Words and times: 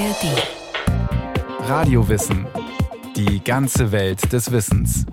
ARD. 0.00 1.68
Radiowissen. 1.68 2.46
Die 3.16 3.44
ganze 3.44 3.92
Welt 3.92 4.32
des 4.32 4.50
Wissens. 4.50 5.04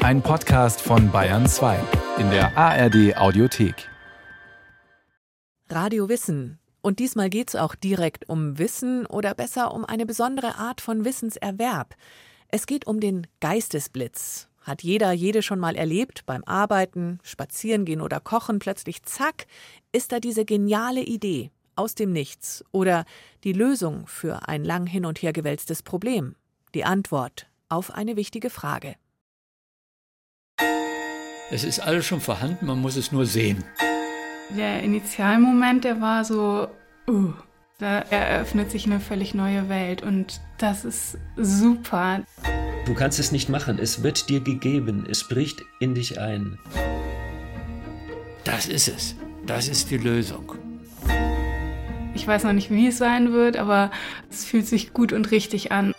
Ein 0.00 0.22
Podcast 0.22 0.80
von 0.80 1.12
Bayern 1.12 1.46
2 1.46 1.78
in 2.18 2.28
der 2.30 2.58
ARD 2.58 3.16
Audiothek. 3.16 3.88
Radio 5.68 6.08
Wissen. 6.08 6.58
Und 6.80 6.98
diesmal 6.98 7.30
geht 7.30 7.50
es 7.50 7.54
auch 7.54 7.76
direkt 7.76 8.28
um 8.28 8.58
Wissen 8.58 9.06
oder 9.06 9.34
besser 9.34 9.72
um 9.72 9.84
eine 9.84 10.04
besondere 10.04 10.56
Art 10.56 10.80
von 10.80 11.04
Wissenserwerb. 11.04 11.94
Es 12.48 12.66
geht 12.66 12.88
um 12.88 12.98
den 12.98 13.28
Geistesblitz. 13.38 14.48
Hat 14.62 14.82
jeder, 14.82 15.12
jede 15.12 15.42
schon 15.42 15.60
mal 15.60 15.76
erlebt, 15.76 16.26
beim 16.26 16.42
Arbeiten, 16.42 17.20
Spazierengehen 17.22 18.00
oder 18.00 18.18
Kochen, 18.18 18.58
plötzlich 18.58 19.04
zack, 19.04 19.46
ist 19.92 20.10
da 20.10 20.18
diese 20.18 20.44
geniale 20.44 21.02
Idee 21.02 21.52
aus 21.76 21.94
dem 21.94 22.12
Nichts 22.12 22.64
oder 22.72 23.04
die 23.44 23.52
Lösung 23.52 24.06
für 24.06 24.48
ein 24.48 24.64
lang 24.64 24.86
hin 24.86 25.04
und 25.04 25.22
her 25.22 25.32
gewälztes 25.32 25.82
Problem, 25.82 26.34
die 26.74 26.84
Antwort 26.84 27.46
auf 27.68 27.92
eine 27.92 28.16
wichtige 28.16 28.50
Frage. 28.50 28.96
Es 31.50 31.62
ist 31.62 31.78
alles 31.80 32.04
schon 32.04 32.20
vorhanden, 32.20 32.66
man 32.66 32.80
muss 32.80 32.96
es 32.96 33.12
nur 33.12 33.24
sehen. 33.24 33.62
Der 34.56 34.82
Initialmoment, 34.82 35.84
der 35.84 36.00
war 36.00 36.24
so, 36.24 36.68
uh, 37.08 37.32
da 37.78 37.98
eröffnet 37.98 38.70
sich 38.70 38.86
eine 38.86 39.00
völlig 39.00 39.34
neue 39.34 39.68
Welt 39.68 40.02
und 40.02 40.40
das 40.58 40.84
ist 40.84 41.18
super. 41.36 42.22
Du 42.86 42.94
kannst 42.94 43.18
es 43.18 43.32
nicht 43.32 43.48
machen, 43.48 43.78
es 43.78 44.02
wird 44.02 44.28
dir 44.28 44.40
gegeben, 44.40 45.06
es 45.08 45.28
bricht 45.28 45.62
in 45.78 45.94
dich 45.94 46.18
ein. 46.18 46.58
Das 48.44 48.66
ist 48.66 48.88
es, 48.88 49.16
das 49.44 49.68
ist 49.68 49.90
die 49.90 49.98
Lösung. 49.98 50.65
Ich 52.16 52.26
weiß 52.26 52.44
noch 52.44 52.54
nicht, 52.54 52.70
wie 52.70 52.86
es 52.86 52.96
sein 52.96 53.34
wird, 53.34 53.58
aber 53.58 53.90
es 54.30 54.46
fühlt 54.46 54.66
sich 54.66 54.94
gut 54.94 55.12
und 55.12 55.30
richtig 55.32 55.70
an. 55.70 55.92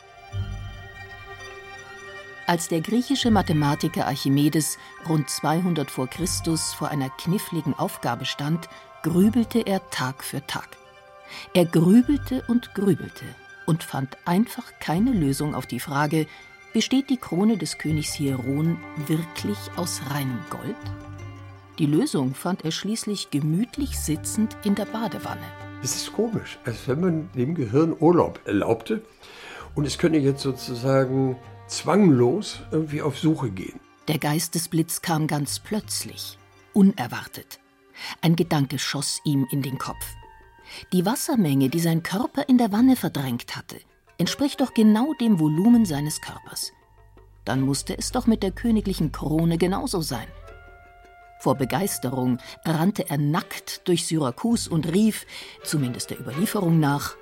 Als 2.47 2.69
der 2.69 2.81
griechische 2.81 3.29
Mathematiker 3.29 4.07
Archimedes 4.07 4.79
rund 5.07 5.29
200 5.29 5.91
vor 5.91 6.07
Christus 6.07 6.73
vor 6.73 6.89
einer 6.89 7.11
kniffligen 7.11 7.75
Aufgabe 7.75 8.25
stand, 8.25 8.67
grübelte 9.03 9.59
er 9.59 9.87
Tag 9.91 10.23
für 10.23 10.45
Tag. 10.47 10.67
Er 11.53 11.65
grübelte 11.65 12.43
und 12.47 12.73
grübelte 12.73 13.25
und 13.67 13.83
fand 13.83 14.17
einfach 14.25 14.65
keine 14.79 15.11
Lösung 15.11 15.53
auf 15.53 15.67
die 15.67 15.79
Frage, 15.79 16.25
besteht 16.73 17.11
die 17.11 17.17
Krone 17.17 17.57
des 17.57 17.77
Königs 17.77 18.13
Hieron 18.13 18.79
wirklich 19.05 19.59
aus 19.75 20.01
reinem 20.09 20.39
Gold? 20.49 20.75
Die 21.77 21.85
Lösung 21.85 22.33
fand 22.33 22.65
er 22.65 22.71
schließlich 22.71 23.29
gemütlich 23.29 23.99
sitzend 23.99 24.57
in 24.63 24.73
der 24.73 24.85
Badewanne. 24.85 25.66
Es 25.83 25.95
ist 25.95 26.13
komisch, 26.13 26.57
als 26.65 26.87
wenn 26.87 26.99
man 26.99 27.29
dem 27.33 27.53
Gehirn 27.53 27.95
Urlaub 27.99 28.39
erlaubte 28.45 29.03
und 29.75 29.85
es 29.85 29.97
könne 29.97 30.17
jetzt 30.17 30.41
sozusagen 30.41 31.37
zwanglos 31.67 32.61
irgendwie 32.71 33.01
auf 33.01 33.17
Suche 33.17 33.51
gehen. 33.51 33.79
Der 34.07 34.17
Geistesblitz 34.17 35.01
kam 35.01 35.27
ganz 35.27 35.59
plötzlich, 35.59 36.39
unerwartet. 36.73 37.59
Ein 38.21 38.35
Gedanke 38.35 38.79
schoss 38.79 39.21
ihm 39.23 39.45
in 39.51 39.61
den 39.61 39.77
Kopf. 39.77 40.15
Die 40.93 41.05
Wassermenge, 41.05 41.69
die 41.69 41.79
sein 41.79 42.03
Körper 42.03 42.49
in 42.49 42.57
der 42.57 42.71
Wanne 42.71 42.95
verdrängt 42.95 43.55
hatte, 43.55 43.77
entspricht 44.17 44.61
doch 44.61 44.73
genau 44.73 45.13
dem 45.13 45.39
Volumen 45.39 45.85
seines 45.85 46.21
Körpers. 46.21 46.73
Dann 47.45 47.61
musste 47.61 47.97
es 47.97 48.11
doch 48.11 48.27
mit 48.27 48.43
der 48.43 48.51
königlichen 48.51 49.11
Krone 49.11 49.57
genauso 49.57 50.01
sein. 50.01 50.27
Vor 51.39 51.55
Begeisterung 51.55 52.39
rannte 52.65 53.09
er 53.09 53.17
nackt 53.17 53.87
durch 53.87 54.05
Syrakus 54.07 54.67
und 54.67 54.91
rief, 54.91 55.25
zumindest 55.63 56.09
der 56.09 56.19
Überlieferung 56.19 56.79
nach, 56.79 57.15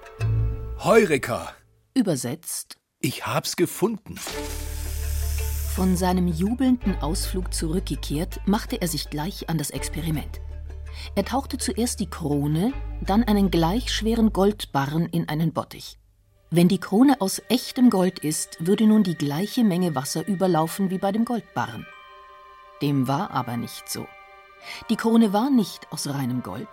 Heureka! 0.80 1.54
Übersetzt, 1.94 2.78
ich 3.00 3.26
hab's 3.26 3.56
gefunden. 3.56 4.18
Von 5.76 5.98
seinem 5.98 6.28
jubelnden 6.28 6.96
Ausflug 7.02 7.54
zurückgekehrt, 7.54 8.40
machte 8.46 8.82
er 8.82 8.88
sich 8.88 9.10
gleich 9.10 9.50
an 9.50 9.58
das 9.58 9.72
Experiment. 9.72 10.40
Er 11.16 11.26
tauchte 11.26 11.58
zuerst 11.58 12.00
die 12.00 12.10
Krone, 12.10 12.74
dann 13.02 13.24
einen 13.24 13.52
gleich 13.52 13.92
schweren 13.92 14.32
Goldbarren 14.32 15.08
in 15.08 15.28
einen 15.28 15.52
Bottich. 15.52 15.98
Wenn 16.52 16.68
die 16.68 16.80
Krone 16.80 17.20
aus 17.20 17.42
echtem 17.50 17.90
Gold 17.90 18.20
ist, 18.20 18.66
würde 18.66 18.86
nun 18.86 19.04
die 19.04 19.16
gleiche 19.16 19.64
Menge 19.64 19.96
Wasser 19.96 20.26
überlaufen 20.28 20.90
wie 20.90 20.98
bei 20.98 21.12
dem 21.12 21.26
Goldbarren. 21.26 21.86
Dem 22.82 23.08
war 23.08 23.32
aber 23.32 23.58
nicht 23.58 23.90
so. 23.90 24.08
Die 24.90 24.96
Krone 24.96 25.34
war 25.34 25.50
nicht 25.50 25.92
aus 25.92 26.08
reinem 26.08 26.44
Gold. 26.44 26.68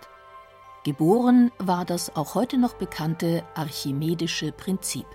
Geboren 0.83 1.51
war 1.59 1.85
das 1.85 2.15
auch 2.15 2.35
heute 2.35 2.57
noch 2.57 2.73
bekannte 2.73 3.43
archimedische 3.55 4.51
Prinzip. 4.51 5.05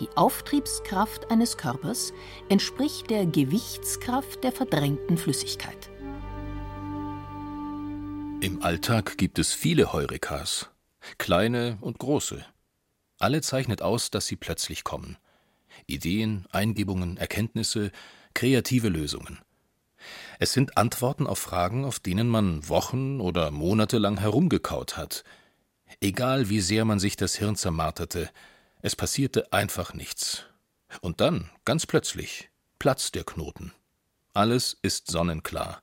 Die 0.00 0.08
Auftriebskraft 0.16 1.30
eines 1.30 1.56
Körpers 1.56 2.12
entspricht 2.48 3.08
der 3.08 3.24
Gewichtskraft 3.24 4.44
der 4.44 4.52
verdrängten 4.52 5.16
Flüssigkeit. 5.16 5.90
Im 8.40 8.62
Alltag 8.62 9.16
gibt 9.16 9.38
es 9.38 9.52
viele 9.52 9.92
Heurekas, 9.92 10.68
kleine 11.16 11.78
und 11.80 11.98
große. 11.98 12.44
Alle 13.18 13.40
zeichnet 13.40 13.80
aus, 13.82 14.10
dass 14.10 14.26
sie 14.26 14.36
plötzlich 14.36 14.82
kommen. 14.82 15.16
Ideen, 15.86 16.46
Eingebungen, 16.50 17.16
Erkenntnisse, 17.16 17.92
kreative 18.34 18.88
Lösungen. 18.88 19.38
Es 20.42 20.52
sind 20.52 20.76
Antworten 20.76 21.28
auf 21.28 21.38
Fragen, 21.38 21.84
auf 21.84 22.00
denen 22.00 22.26
man 22.26 22.68
Wochen 22.68 23.20
oder 23.20 23.52
Monate 23.52 23.98
lang 23.98 24.18
herumgekaut 24.18 24.96
hat. 24.96 25.22
Egal 26.00 26.48
wie 26.48 26.60
sehr 26.60 26.84
man 26.84 26.98
sich 26.98 27.14
das 27.14 27.36
Hirn 27.36 27.54
zermarterte, 27.54 28.28
es 28.80 28.96
passierte 28.96 29.52
einfach 29.52 29.94
nichts. 29.94 30.46
Und 31.00 31.20
dann, 31.20 31.48
ganz 31.64 31.86
plötzlich, 31.86 32.50
platzt 32.80 33.14
der 33.14 33.22
Knoten. 33.22 33.72
Alles 34.34 34.76
ist 34.82 35.08
sonnenklar. 35.12 35.80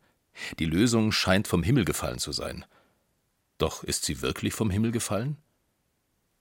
Die 0.60 0.66
Lösung 0.66 1.14
scheint 1.14 1.48
vom 1.48 1.64
Himmel 1.64 1.86
gefallen 1.86 2.20
zu 2.20 2.34
sein. 2.34 2.66
Doch 3.60 3.86
ist 3.86 4.04
sie 4.04 4.22
wirklich 4.22 4.54
vom 4.54 4.70
Himmel 4.72 4.92
gefallen? 4.92 5.38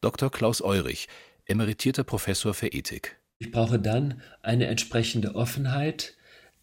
Dr. 0.00 0.28
Klaus 0.28 0.60
Eurich, 0.60 1.06
emeritierter 1.46 2.02
Professor 2.02 2.52
für 2.52 2.66
Ethik. 2.66 3.16
Ich 3.38 3.52
brauche 3.52 3.78
dann 3.78 4.20
eine 4.42 4.66
entsprechende 4.66 5.36
Offenheit. 5.36 6.17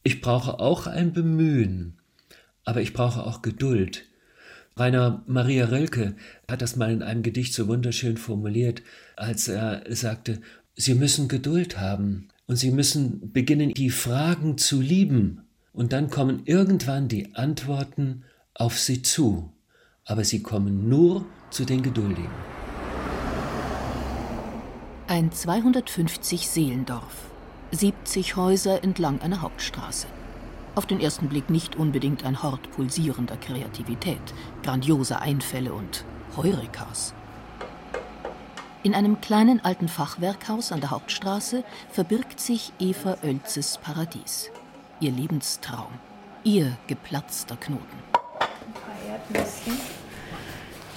Ich 0.06 0.22
brauche 0.22 0.60
auch 0.60 0.88
ein 0.88 1.12
Bemühen. 1.12 1.98
Aber 2.64 2.80
ich 2.80 2.94
brauche 2.94 3.26
auch 3.26 3.42
Geduld. 3.42 4.06
Rainer 4.78 5.24
Maria 5.28 5.66
Rilke 5.66 6.16
hat 6.50 6.62
das 6.62 6.76
mal 6.76 6.92
in 6.92 7.04
einem 7.04 7.24
Gedicht 7.24 7.54
so 7.54 7.68
wunderschön 7.68 8.16
formuliert, 8.16 8.84
als 9.18 9.48
er 9.48 9.84
sagte, 9.90 10.42
Sie 10.76 10.94
müssen 10.94 11.28
Geduld 11.28 11.80
haben 11.80 12.28
und 12.46 12.58
Sie 12.58 12.72
müssen 12.72 13.34
beginnen, 13.34 13.74
die 13.74 13.90
Fragen 13.90 14.58
zu 14.58 14.80
lieben 14.80 15.42
und 15.76 15.92
dann 15.92 16.10
kommen 16.10 16.44
irgendwann 16.46 17.08
die 17.08 17.36
Antworten 17.36 18.24
auf 18.54 18.80
sie 18.80 19.02
zu, 19.02 19.52
aber 20.06 20.24
sie 20.24 20.42
kommen 20.42 20.88
nur 20.88 21.26
zu 21.50 21.66
den 21.66 21.84
Geduldigen. 21.84 22.30
Ein 25.08 25.32
250 25.32 26.48
Seelendorf, 26.48 27.30
70 27.72 28.36
Häuser 28.36 28.84
entlang 28.84 29.22
einer 29.22 29.42
Hauptstraße. 29.42 30.08
Auf 30.76 30.86
den 30.86 31.00
ersten 31.00 31.30
Blick 31.30 31.50
nicht 31.50 31.76
unbedingt 31.76 32.26
ein 32.26 32.44
Hort 32.44 32.72
pulsierender 32.72 33.38
Kreativität, 33.38 34.34
grandioser 34.64 35.22
Einfälle 35.22 35.74
und 35.74 36.06
Heurikas. 36.36 37.14
In 38.84 38.94
einem 38.94 39.20
kleinen 39.22 39.64
alten 39.64 39.88
Fachwerkhaus 39.88 40.72
an 40.72 40.82
der 40.82 40.92
Hauptstraße 40.92 41.64
verbirgt 41.90 42.40
sich 42.40 42.72
Eva 42.80 43.18
Oelzes 43.24 43.80
Paradies 43.82 44.52
ihr 45.00 45.12
Lebenstraum, 45.12 45.92
ihr 46.44 46.78
geplatzter 46.88 47.58
Knoten. 47.58 47.84
Ein 48.14 48.74
paar 48.74 49.12
Erdnüsse, 49.12 49.72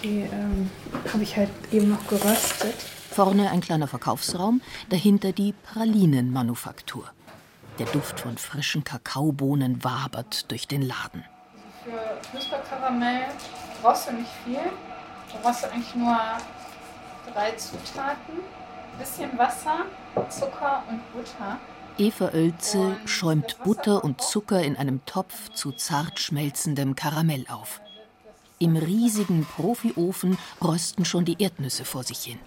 die 0.03 0.20
ähm, 0.20 0.70
habe 1.12 1.23
ich 1.23 1.37
halt 1.37 1.50
eben 1.73 1.91
noch 1.91 2.06
geröstet. 2.06 2.75
Vorne 3.10 3.50
ein 3.50 3.60
kleiner 3.60 3.88
Verkaufsraum, 3.88 4.60
dahinter 4.90 5.32
die 5.32 5.52
Pralinenmanufaktur. 5.52 7.10
Der 7.78 7.87
Duft 7.87 8.20
von 8.20 8.38
frischen 8.38 8.84
Kakaobohnen 8.84 9.82
wabert 9.82 10.50
durch 10.50 10.69
den 10.69 10.82
Laden. 10.82 11.25
Für 11.84 12.31
Knusperkaramell 12.31 13.26
brauchst 13.82 14.08
du 14.08 14.12
nicht 14.12 14.31
viel. 14.44 14.60
Du 15.32 15.38
brauchst 15.43 15.64
eigentlich 15.64 15.94
nur 15.94 16.16
drei 17.32 17.52
Zutaten. 17.52 18.34
Ein 18.93 18.99
bisschen 18.99 19.38
Wasser, 19.38 19.84
Zucker 20.28 20.82
und 20.88 21.00
Butter. 21.12 21.58
Eva 21.99 22.26
Oelze 22.32 22.96
schäumt 23.06 23.58
Butter 23.64 24.05
und 24.05 24.20
Zucker 24.20 24.62
in 24.62 24.76
einem 24.76 25.05
Topf 25.06 25.50
zu 25.50 25.72
zart 25.72 26.20
schmelzendem 26.20 26.94
Karamell 26.94 27.46
auf. 27.49 27.81
Im 28.60 28.76
riesigen 28.76 29.44
Profiofen 29.44 30.37
rösten 30.62 31.05
schon 31.05 31.25
die 31.25 31.40
Erdnüsse 31.40 31.84
vor 31.84 32.02
sich 32.02 32.19
hin. 32.19 32.38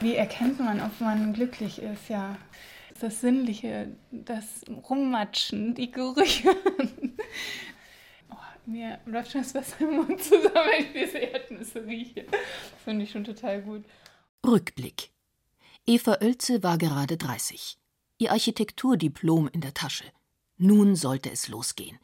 Wie 0.00 0.14
erkennt 0.14 0.60
man, 0.60 0.80
ob 0.80 1.00
man 1.00 1.32
glücklich 1.32 1.80
ist? 1.80 2.08
Ja, 2.08 2.36
das 3.00 3.20
Sinnliche, 3.20 3.96
das 4.10 4.62
Rummatschen, 4.68 5.74
die 5.74 5.90
Gerüche. 5.90 6.50
Oh, 8.28 8.36
mir 8.66 8.98
läuft 9.06 9.30
schon 9.32 9.42
das 9.42 9.54
Wasser 9.54 9.80
im 9.80 9.96
Mund 9.96 10.22
zusammen, 10.22 10.52
wenn 10.52 10.84
ich 10.84 10.92
diese 10.92 11.18
Erdnüsse 11.18 11.86
rieche. 11.86 12.24
Das 12.24 12.82
finde 12.82 13.04
ich 13.04 13.12
schon 13.12 13.22
total 13.22 13.62
gut. 13.62 13.84
Rückblick. 14.44 15.12
Eva 15.86 16.18
Oelze 16.20 16.64
war 16.64 16.76
gerade 16.76 17.16
30. 17.16 17.78
Ihr 18.18 18.32
Architekturdiplom 18.32 19.48
in 19.52 19.60
der 19.60 19.74
Tasche. 19.74 20.04
Nun 20.56 20.96
sollte 20.96 21.30
es 21.30 21.48
losgehen. 21.48 21.98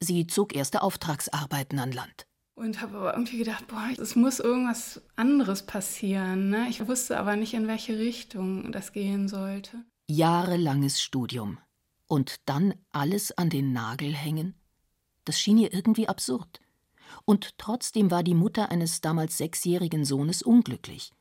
Sie 0.00 0.26
zog 0.26 0.56
erste 0.56 0.82
Auftragsarbeiten 0.82 1.78
an 1.78 1.92
Land. 1.92 2.26
Und 2.54 2.80
habe 2.80 2.98
aber 2.98 3.14
irgendwie 3.14 3.38
gedacht, 3.38 3.66
boah, 3.66 3.88
es 3.98 4.14
muss 4.14 4.38
irgendwas 4.38 5.00
anderes 5.16 5.64
passieren. 5.64 6.50
Ne? 6.50 6.66
Ich 6.68 6.86
wusste 6.86 7.18
aber 7.18 7.36
nicht, 7.36 7.54
in 7.54 7.66
welche 7.66 7.98
Richtung 7.98 8.72
das 8.72 8.92
gehen 8.92 9.28
sollte. 9.28 9.84
Jahrelanges 10.06 11.00
Studium. 11.00 11.58
Und 12.06 12.40
dann 12.44 12.74
alles 12.90 13.36
an 13.38 13.48
den 13.48 13.72
Nagel 13.72 14.14
hängen? 14.14 14.54
Das 15.24 15.40
schien 15.40 15.56
ihr 15.56 15.72
irgendwie 15.72 16.08
absurd. 16.08 16.60
Und 17.24 17.58
trotzdem 17.58 18.10
war 18.10 18.22
die 18.22 18.34
Mutter 18.34 18.70
eines 18.70 19.00
damals 19.00 19.38
sechsjährigen 19.38 20.04
Sohnes 20.04 20.42
unglücklich, 20.42 21.12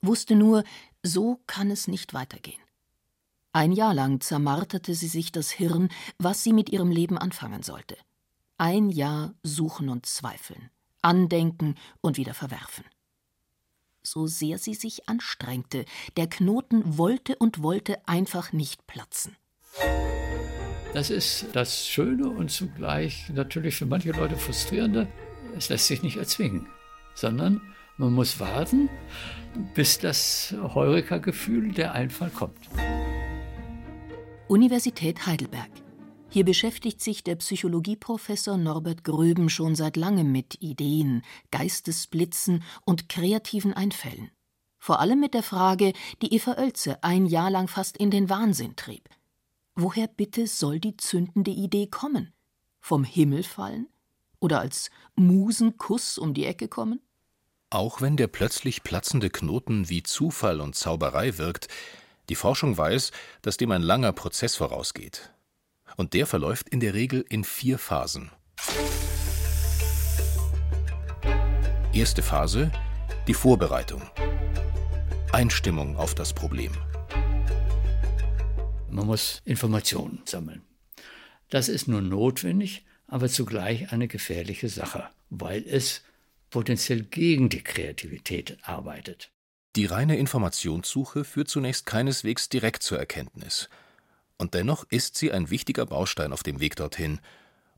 wusste 0.00 0.34
nur, 0.36 0.64
so 1.02 1.40
kann 1.46 1.70
es 1.70 1.88
nicht 1.88 2.14
weitergehen. 2.14 2.60
Ein 3.52 3.72
Jahr 3.72 3.94
lang 3.94 4.20
zermarterte 4.20 4.94
sie 4.94 5.08
sich 5.08 5.32
das 5.32 5.50
Hirn, 5.50 5.88
was 6.18 6.44
sie 6.44 6.52
mit 6.52 6.70
ihrem 6.70 6.90
Leben 6.90 7.18
anfangen 7.18 7.62
sollte. 7.62 7.96
Ein 8.58 8.90
Jahr 8.90 9.34
suchen 9.42 9.88
und 9.88 10.06
zweifeln, 10.06 10.70
andenken 11.02 11.74
und 12.00 12.16
wieder 12.16 12.34
verwerfen. 12.34 12.84
So 14.02 14.26
sehr 14.26 14.58
sie 14.58 14.74
sich 14.74 15.08
anstrengte, 15.08 15.84
der 16.16 16.28
Knoten 16.28 16.98
wollte 16.98 17.36
und 17.36 17.62
wollte 17.62 18.06
einfach 18.08 18.52
nicht 18.52 18.86
platzen. 18.86 19.36
Das 20.94 21.10
ist 21.10 21.46
das 21.52 21.86
Schöne 21.86 22.28
und 22.28 22.50
zugleich 22.50 23.28
natürlich 23.30 23.76
für 23.76 23.86
manche 23.86 24.12
Leute 24.12 24.36
frustrierende. 24.36 25.06
Es 25.56 25.68
lässt 25.68 25.86
sich 25.86 26.02
nicht 26.02 26.16
erzwingen, 26.16 26.66
sondern 27.14 27.60
man 27.98 28.14
muss 28.14 28.40
warten, 28.40 28.88
bis 29.74 29.98
das 29.98 30.54
Heureka-Gefühl, 30.56 31.72
der 31.72 31.92
Einfall 31.92 32.30
kommt. 32.30 32.68
Universität 34.46 35.26
Heidelberg. 35.26 35.68
Hier 36.30 36.44
beschäftigt 36.44 37.00
sich 37.00 37.24
der 37.24 37.36
Psychologieprofessor 37.36 38.58
Norbert 38.58 39.02
Gröben 39.02 39.48
schon 39.48 39.74
seit 39.74 39.96
langem 39.96 40.30
mit 40.30 40.60
Ideen, 40.60 41.22
Geistesblitzen 41.50 42.62
und 42.84 43.08
kreativen 43.08 43.72
Einfällen. 43.72 44.30
Vor 44.78 45.00
allem 45.00 45.20
mit 45.20 45.32
der 45.32 45.42
Frage, 45.42 45.94
die 46.20 46.34
Eva 46.34 46.58
Oelze 46.58 47.02
ein 47.02 47.24
Jahr 47.24 47.50
lang 47.50 47.66
fast 47.66 47.96
in 47.96 48.10
den 48.10 48.28
Wahnsinn 48.28 48.76
trieb. 48.76 49.08
Woher 49.74 50.06
bitte 50.06 50.46
soll 50.46 50.80
die 50.80 50.96
zündende 50.96 51.50
Idee 51.50 51.86
kommen? 51.86 52.32
Vom 52.80 53.04
Himmel 53.04 53.42
fallen? 53.42 53.88
Oder 54.38 54.60
als 54.60 54.90
Musenkuss 55.16 56.18
um 56.18 56.34
die 56.34 56.44
Ecke 56.44 56.68
kommen? 56.68 57.00
Auch 57.70 58.02
wenn 58.02 58.16
der 58.16 58.28
plötzlich 58.28 58.82
platzende 58.82 59.30
Knoten 59.30 59.88
wie 59.88 60.02
Zufall 60.02 60.60
und 60.60 60.76
Zauberei 60.76 61.38
wirkt, 61.38 61.68
die 62.28 62.34
Forschung 62.34 62.76
weiß, 62.76 63.12
dass 63.40 63.56
dem 63.56 63.72
ein 63.72 63.82
langer 63.82 64.12
Prozess 64.12 64.56
vorausgeht. 64.56 65.32
Und 65.98 66.14
der 66.14 66.26
verläuft 66.26 66.68
in 66.68 66.78
der 66.78 66.94
Regel 66.94 67.24
in 67.28 67.42
vier 67.42 67.76
Phasen. 67.76 68.30
Erste 71.92 72.22
Phase 72.22 72.70
die 73.26 73.34
Vorbereitung. 73.34 74.02
Einstimmung 75.32 75.96
auf 75.96 76.14
das 76.14 76.32
Problem. 76.32 76.70
Man 78.88 79.06
muss 79.06 79.42
Informationen 79.44 80.22
sammeln. 80.24 80.62
Das 81.50 81.68
ist 81.68 81.88
nur 81.88 82.00
notwendig, 82.00 82.86
aber 83.08 83.28
zugleich 83.28 83.90
eine 83.92 84.06
gefährliche 84.06 84.68
Sache, 84.68 85.10
weil 85.30 85.64
es 85.66 86.02
potenziell 86.50 87.02
gegen 87.02 87.48
die 87.48 87.64
Kreativität 87.64 88.56
arbeitet. 88.62 89.32
Die 89.74 89.86
reine 89.86 90.16
Informationssuche 90.16 91.24
führt 91.24 91.48
zunächst 91.48 91.86
keineswegs 91.86 92.48
direkt 92.48 92.84
zur 92.84 93.00
Erkenntnis. 93.00 93.68
Und 94.38 94.54
dennoch 94.54 94.84
ist 94.88 95.16
sie 95.16 95.32
ein 95.32 95.50
wichtiger 95.50 95.84
Baustein 95.84 96.32
auf 96.32 96.42
dem 96.42 96.60
Weg 96.60 96.76
dorthin, 96.76 97.20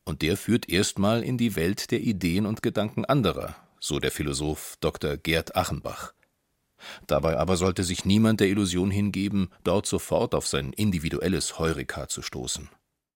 und 0.05 0.23
der 0.23 0.37
führt 0.37 0.69
erstmal 0.69 1.23
in 1.23 1.39
die 1.39 1.57
Welt 1.57 1.91
der 1.91 2.01
Ideen 2.01 2.47
und 2.47 2.62
Gedanken 2.62 3.05
anderer, 3.05 3.57
so 3.79 3.99
der 3.99 4.11
Philosoph 4.11 4.77
Dr. 4.81 5.17
Gerd 5.17 5.57
Achenbach. 5.57 6.15
Dabei 7.07 7.37
aber 7.37 7.57
sollte 7.57 7.85
sich 7.85 8.05
niemand 8.05 8.41
der 8.41 8.49
Illusion 8.49 8.91
hingeben, 8.91 9.51
dort 9.65 9.87
sofort 9.87 10.35
auf 10.35 10.47
sein 10.47 10.73
individuelles 10.73 11.59
Heureka 11.59 12.09
zu 12.09 12.23
stoßen. 12.23 12.69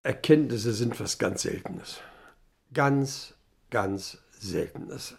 Erkenntnisse 0.02 0.72
sind 0.74 1.00
was 1.00 1.18
ganz 1.18 1.42
Seltenes. 1.42 2.00
Ganz, 2.72 3.34
ganz 3.70 4.18
Seltenes. 4.38 5.16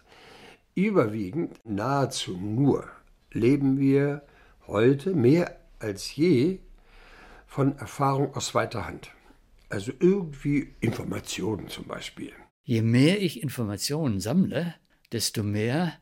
Überwiegend, 0.74 1.58
nahezu 1.64 2.36
nur, 2.36 2.88
leben 3.32 3.80
wir 3.80 4.22
heute 4.66 5.14
mehr 5.14 5.56
als 5.78 6.14
je 6.14 6.60
von 7.56 7.78
Erfahrung 7.78 8.34
aus 8.34 8.48
zweiter 8.48 8.86
Hand. 8.86 9.12
Also 9.70 9.90
irgendwie 9.98 10.74
Informationen 10.80 11.68
zum 11.68 11.86
Beispiel. 11.86 12.34
Je 12.64 12.82
mehr 12.82 13.22
ich 13.22 13.42
Informationen 13.42 14.20
sammle, 14.20 14.74
desto 15.10 15.42
mehr 15.42 15.94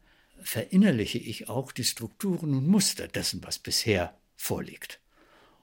verinnerliche 0.43 1.19
ich 1.19 1.49
auch 1.49 1.71
die 1.71 1.85
Strukturen 1.85 2.55
und 2.55 2.67
Muster 2.67 3.07
dessen, 3.07 3.41
was 3.45 3.61
bisher 3.61 4.19
vorliegt. 4.35 4.99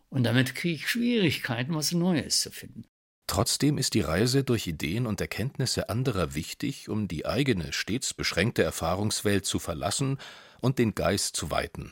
Und 0.10 0.24
damit 0.24 0.56
kriege 0.56 0.76
ich 0.76 0.88
Schwierigkeiten, 0.88 1.76
was 1.76 1.92
Neues 1.92 2.40
zu 2.40 2.52
finden. 2.52 2.86
Trotzdem 3.28 3.78
ist 3.78 3.94
die 3.94 4.00
Reise 4.00 4.46
durch 4.46 4.68
Ideen 4.68 5.06
und 5.06 5.20
Erkenntnisse 5.20 5.90
anderer 5.90 6.36
wichtig, 6.36 6.88
um 6.88 7.10
die 7.10 7.26
eigene, 7.26 7.74
stets 7.74 8.14
beschränkte 8.14 8.64
Erfahrungswelt 8.64 9.46
zu 9.46 9.60
verlassen 9.60 10.20
und 10.62 10.80
den 10.80 10.96
Geist 10.96 11.36
zu 11.36 11.52
weiten. 11.52 11.92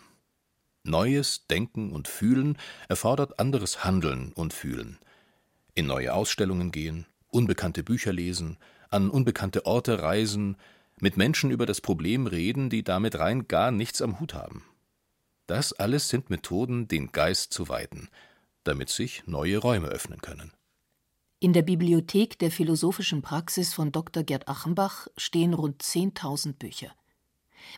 Neues 0.83 1.45
Denken 1.47 1.91
und 1.91 2.07
Fühlen 2.07 2.57
erfordert 2.87 3.39
anderes 3.39 3.83
Handeln 3.83 4.31
und 4.33 4.53
Fühlen. 4.53 4.97
In 5.75 5.87
neue 5.87 6.13
Ausstellungen 6.13 6.71
gehen, 6.71 7.05
unbekannte 7.27 7.83
Bücher 7.83 8.13
lesen, 8.13 8.57
an 8.89 9.09
unbekannte 9.09 9.65
Orte 9.65 10.01
reisen, 10.01 10.57
mit 10.99 11.17
Menschen 11.17 11.51
über 11.51 11.65
das 11.65 11.81
Problem 11.81 12.27
reden, 12.27 12.69
die 12.69 12.83
damit 12.83 13.19
rein 13.19 13.47
gar 13.47 13.71
nichts 13.71 14.01
am 14.01 14.19
Hut 14.19 14.33
haben. 14.33 14.65
Das 15.47 15.73
alles 15.73 16.09
sind 16.09 16.29
Methoden, 16.29 16.87
den 16.87 17.11
Geist 17.11 17.53
zu 17.53 17.69
weiten, 17.69 18.09
damit 18.63 18.89
sich 18.89 19.23
neue 19.25 19.57
Räume 19.57 19.87
öffnen 19.87 20.21
können. 20.21 20.51
In 21.39 21.53
der 21.53 21.61
Bibliothek 21.61 22.37
der 22.37 22.51
philosophischen 22.51 23.21
Praxis 23.21 23.73
von 23.73 23.91
Dr. 23.91 24.23
Gerd 24.23 24.47
Achenbach 24.49 25.07
stehen 25.15 25.53
rund 25.53 25.81
10.000 25.81 26.53
Bücher. 26.53 26.93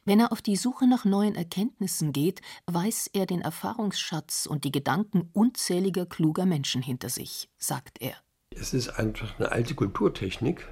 Wenn 0.05 0.19
er 0.19 0.31
auf 0.31 0.41
die 0.41 0.55
Suche 0.55 0.87
nach 0.87 1.05
neuen 1.05 1.35
Erkenntnissen 1.35 2.13
geht, 2.13 2.41
weiß 2.67 3.09
er 3.13 3.25
den 3.25 3.41
Erfahrungsschatz 3.41 4.45
und 4.45 4.63
die 4.63 4.71
Gedanken 4.71 5.29
unzähliger 5.33 6.05
kluger 6.05 6.45
Menschen 6.45 6.81
hinter 6.81 7.09
sich, 7.09 7.49
sagt 7.57 8.01
er. 8.01 8.15
Es 8.51 8.73
ist 8.73 8.89
einfach 8.89 9.39
eine 9.39 9.51
alte 9.51 9.75
Kulturtechnik, 9.75 10.67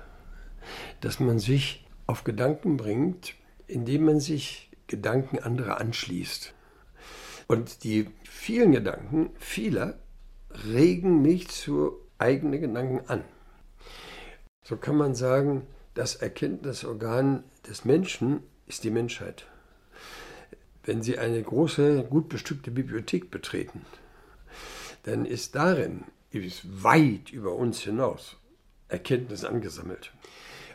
dass 1.01 1.19
man 1.19 1.39
sich 1.39 1.85
auf 2.07 2.23
Gedanken 2.23 2.77
bringt, 2.77 3.35
indem 3.67 4.05
man 4.05 4.19
sich 4.19 4.71
Gedanken 4.87 5.39
anderer 5.39 5.79
anschließt. 5.79 6.53
Und 7.47 7.83
die 7.83 8.09
vielen 8.23 8.71
Gedanken 8.71 9.31
vieler 9.37 9.99
regen 10.65 11.21
mich 11.21 11.47
zu 11.49 11.93
eigenen 12.17 12.61
Gedanken 12.61 13.09
an. 13.09 13.23
So 14.63 14.77
kann 14.77 14.97
man 14.97 15.15
sagen, 15.15 15.65
das 15.93 16.15
Erkenntnisorgan 16.15 17.43
des 17.67 17.85
Menschen 17.85 18.43
ist 18.69 18.85
die 18.85 18.91
Menschheit. 18.91 19.45
Wenn 20.83 21.03
Sie 21.03 21.19
eine 21.19 21.41
große, 21.41 22.05
gut 22.09 22.29
bestückte 22.29 22.71
Bibliothek 22.71 23.29
betreten, 23.29 23.85
dann 25.03 25.25
ist 25.25 25.55
darin, 25.55 26.05
ist 26.31 26.61
weit 26.83 27.31
über 27.31 27.55
uns 27.55 27.81
hinaus, 27.81 28.37
Erkenntnis 28.87 29.43
angesammelt. 29.43 30.13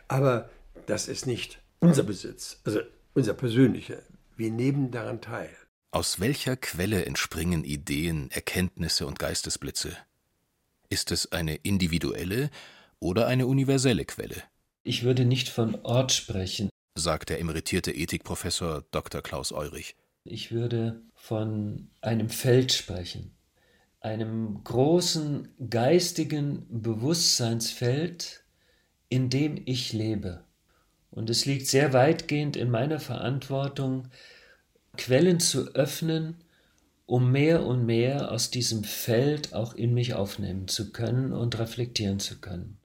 Aber 0.09 0.51
das 0.87 1.09
ist 1.09 1.27
nicht 1.27 1.61
unser 1.81 2.03
Besitz, 2.03 2.61
also 2.65 2.81
unser 3.15 3.35
persönlicher. 3.35 3.99
Wir 4.37 4.51
nehmen 4.51 4.91
daran 4.91 5.21
teil. 5.21 5.51
Aus 5.93 6.19
welcher 6.19 6.57
Quelle 6.57 7.07
entspringen 7.07 7.63
Ideen, 7.63 8.31
Erkenntnisse 8.33 9.07
und 9.07 9.19
Geistesblitze? 9.21 9.97
Ist 10.89 11.13
es 11.13 11.31
eine 11.31 11.55
individuelle 11.57 12.51
oder 12.99 13.29
eine 13.29 13.47
universelle 13.47 14.05
Quelle? 14.05 14.43
Ich 14.83 15.05
würde 15.05 15.25
nicht 15.25 15.49
von 15.49 15.77
Ort 15.83 16.13
sprechen, 16.13 16.69
sagt 16.97 17.31
der 17.31 17.41
emeritierte 17.41 17.91
Ethikprofessor 17.91 18.85
Dr. 18.93 19.21
Klaus 19.21 19.53
Eurich. 19.53 19.97
Ich 20.25 20.53
würde 20.53 21.03
von 21.17 21.89
einem 22.01 22.29
Feld 22.29 22.73
sprechen, 22.73 23.33
einem 24.01 24.63
großen 24.63 25.49
geistigen 25.69 26.67
Bewusstseinsfeld, 26.71 28.45
in 29.09 29.29
dem 29.29 29.61
ich 29.65 29.93
lebe. 29.93 30.45
Und 31.11 31.31
es 31.31 31.47
liegt 31.47 31.67
sehr 31.67 31.93
weitgehend 31.93 32.57
in 32.57 32.71
meiner 32.71 33.01
Verantwortung, 33.01 34.09
Quellen 34.97 35.41
zu 35.41 35.75
öffnen, 35.75 36.37
um 37.07 37.33
mehr 37.33 37.67
und 37.67 37.85
mehr 37.85 38.31
aus 38.31 38.51
diesem 38.51 38.85
Feld 38.85 39.53
auch 39.53 39.75
in 39.75 39.95
mich 39.95 40.15
aufnehmen 40.15 40.69
zu 40.69 40.93
können 40.93 41.33
und 41.33 41.59
reflektieren 41.59 42.21
zu 42.21 42.41
können. 42.41 42.79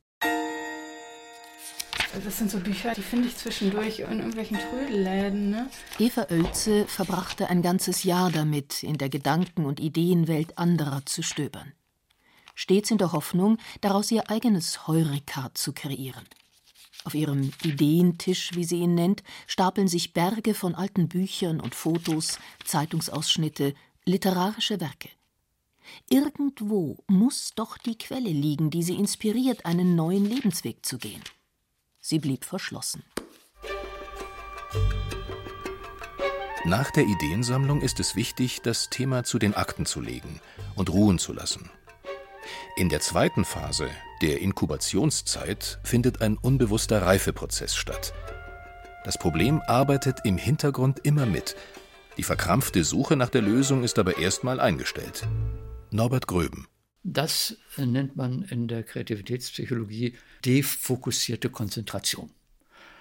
Das 2.13 2.37
sind 2.37 2.49
so 2.49 2.59
Bücher, 2.59 2.93
die 2.95 3.01
finde 3.01 3.27
ich 3.27 3.37
zwischendurch 3.37 3.99
in 3.99 4.17
irgendwelchen 4.17 4.57
Trödelläden. 4.57 5.51
Ne? 5.51 5.69
Eva 5.99 6.25
Oelze 6.29 6.85
verbrachte 6.87 7.49
ein 7.49 7.61
ganzes 7.61 8.03
Jahr 8.03 8.31
damit, 8.31 8.83
in 8.83 8.97
der 8.97 9.09
Gedanken- 9.09 9.65
und 9.65 9.79
Ideenwelt 9.79 10.57
anderer 10.57 11.05
zu 11.05 11.21
stöbern. 11.21 11.73
Stets 12.55 12.91
in 12.91 12.97
der 12.97 13.11
Hoffnung, 13.11 13.57
daraus 13.81 14.11
ihr 14.11 14.29
eigenes 14.29 14.87
Heureka 14.87 15.51
zu 15.53 15.71
kreieren. 15.71 16.25
Auf 17.05 17.13
ihrem 17.13 17.51
Ideentisch, 17.63 18.51
wie 18.55 18.65
sie 18.65 18.79
ihn 18.79 18.95
nennt, 18.95 19.23
stapeln 19.47 19.87
sich 19.87 20.13
Berge 20.13 20.53
von 20.53 20.75
alten 20.75 21.07
Büchern 21.07 21.61
und 21.61 21.75
Fotos, 21.75 22.39
Zeitungsausschnitte, 22.65 23.73
literarische 24.05 24.81
Werke. 24.81 25.09
Irgendwo 26.09 26.97
muss 27.07 27.53
doch 27.55 27.77
die 27.77 27.97
Quelle 27.97 28.29
liegen, 28.29 28.69
die 28.69 28.83
sie 28.83 28.95
inspiriert, 28.95 29.65
einen 29.65 29.95
neuen 29.95 30.25
Lebensweg 30.25 30.85
zu 30.85 30.97
gehen. 30.97 31.21
Sie 31.99 32.19
blieb 32.19 32.45
verschlossen. 32.45 33.03
Nach 36.65 36.91
der 36.91 37.05
Ideensammlung 37.05 37.81
ist 37.81 37.99
es 37.99 38.15
wichtig, 38.15 38.61
das 38.61 38.89
Thema 38.89 39.23
zu 39.23 39.39
den 39.39 39.53
Akten 39.53 39.85
zu 39.85 40.01
legen 40.01 40.39
und 40.75 40.89
ruhen 40.89 41.17
zu 41.17 41.33
lassen. 41.33 41.69
In 42.75 42.89
der 42.89 42.99
zweiten 43.01 43.43
Phase, 43.45 43.89
der 44.21 44.41
Inkubationszeit, 44.41 45.79
findet 45.83 46.21
ein 46.21 46.37
unbewusster 46.37 47.01
Reifeprozess 47.01 47.75
statt. 47.75 48.13
Das 49.03 49.17
Problem 49.17 49.61
arbeitet 49.67 50.19
im 50.23 50.37
Hintergrund 50.37 50.99
immer 51.03 51.25
mit. 51.25 51.55
Die 52.17 52.23
verkrampfte 52.23 52.83
Suche 52.83 53.15
nach 53.15 53.29
der 53.29 53.41
Lösung 53.41 53.83
ist 53.83 53.97
aber 53.99 54.17
erstmal 54.17 54.59
eingestellt. 54.59 55.27
Norbert 55.91 56.27
Gröben. 56.27 56.67
Das 57.03 57.57
nennt 57.77 58.15
man 58.15 58.43
in 58.43 58.67
der 58.67 58.83
Kreativitätspsychologie 58.83 60.17
defokussierte 60.45 61.49
Konzentration. 61.49 62.31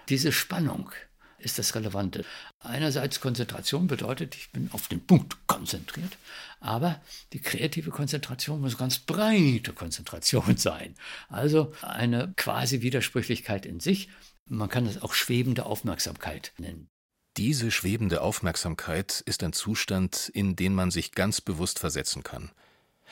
Diese 0.09 0.33
Spannung 0.33 0.91
ist 1.39 1.59
das 1.59 1.75
Relevante. 1.75 2.25
Einerseits 2.61 3.21
Konzentration 3.21 3.87
bedeutet, 3.87 4.35
ich 4.35 4.51
bin 4.51 4.71
auf 4.73 4.89
den 4.89 5.05
Punkt 5.05 5.37
konzentriert, 5.47 6.17
aber 6.61 7.01
die 7.33 7.41
kreative 7.41 7.91
Konzentration 7.91 8.61
muss 8.61 8.79
ganz 8.79 8.99
breite 8.99 9.73
Konzentration 9.73 10.57
sein. 10.57 10.95
Also 11.29 11.73
eine 11.83 12.33
quasi 12.37 12.83
Widersprüchlichkeit 12.83 13.67
in 13.67 13.81
sich. 13.81 14.09
Man 14.47 14.69
kann 14.69 14.87
es 14.87 15.01
auch 15.03 15.15
schwebende 15.15 15.67
Aufmerksamkeit 15.67 16.53
nennen. 16.59 16.89
Diese 17.37 17.71
schwebende 17.71 18.21
Aufmerksamkeit 18.21 19.23
ist 19.25 19.45
ein 19.45 19.53
Zustand, 19.53 20.29
in 20.35 20.57
den 20.57 20.75
man 20.75 20.91
sich 20.91 21.13
ganz 21.13 21.41
bewusst 21.41 21.79
versetzen 21.79 22.25
kann, 22.25 22.51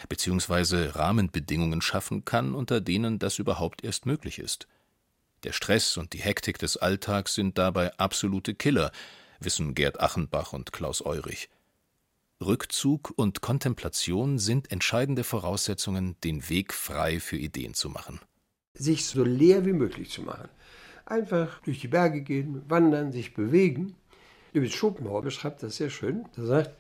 beziehungsweise 0.09 0.95
Rahmenbedingungen 0.95 1.81
schaffen 1.81 2.25
kann, 2.25 2.55
unter 2.55 2.81
denen 2.81 3.19
das 3.19 3.39
überhaupt 3.39 3.85
erst 3.85 4.07
möglich 4.07 4.39
ist. 4.39 4.67
Der 5.43 5.53
Stress 5.53 5.97
und 5.97 6.13
die 6.13 6.19
Hektik 6.19 6.59
des 6.59 6.77
Alltags 6.77 7.35
sind 7.35 7.59
dabei 7.59 7.97
absolute 7.99 8.55
Killer, 8.55 8.91
wissen 9.41 9.75
Gerd 9.75 10.01
Achenbach 10.01 10.53
und 10.53 10.73
Klaus 10.73 11.03
Eurich. 11.03 11.49
Rückzug 12.41 13.13
und 13.17 13.41
Kontemplation 13.41 14.39
sind 14.39 14.71
entscheidende 14.71 15.25
Voraussetzungen, 15.25 16.17
den 16.23 16.49
Weg 16.51 16.75
frei 16.75 17.19
für 17.19 17.37
Ideen 17.37 17.73
zu 17.73 17.89
machen. 17.89 18.21
Sich 18.75 19.07
so 19.07 19.25
leer 19.25 19.65
wie 19.65 19.73
möglich 19.73 20.11
zu 20.11 20.23
machen. 20.23 20.49
Einfach 21.07 21.61
durch 21.63 21.81
die 21.81 21.89
Berge 21.89 22.21
gehen, 22.21 22.63
wandern, 22.69 23.13
sich 23.13 23.33
bewegen. 23.33 23.95
Übrigens 24.53 24.75
Schopenhauer 24.75 25.23
beschreibt 25.23 25.63
das 25.63 25.77
sehr 25.77 25.89
schön. 25.89 26.27
Er 26.37 26.47
sagt, 26.47 26.71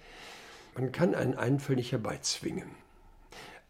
man 0.75 0.92
kann 0.92 1.14
einen 1.14 1.35
Einfall 1.35 1.76
nicht 1.76 1.92
herbeizwingen. 1.92 2.68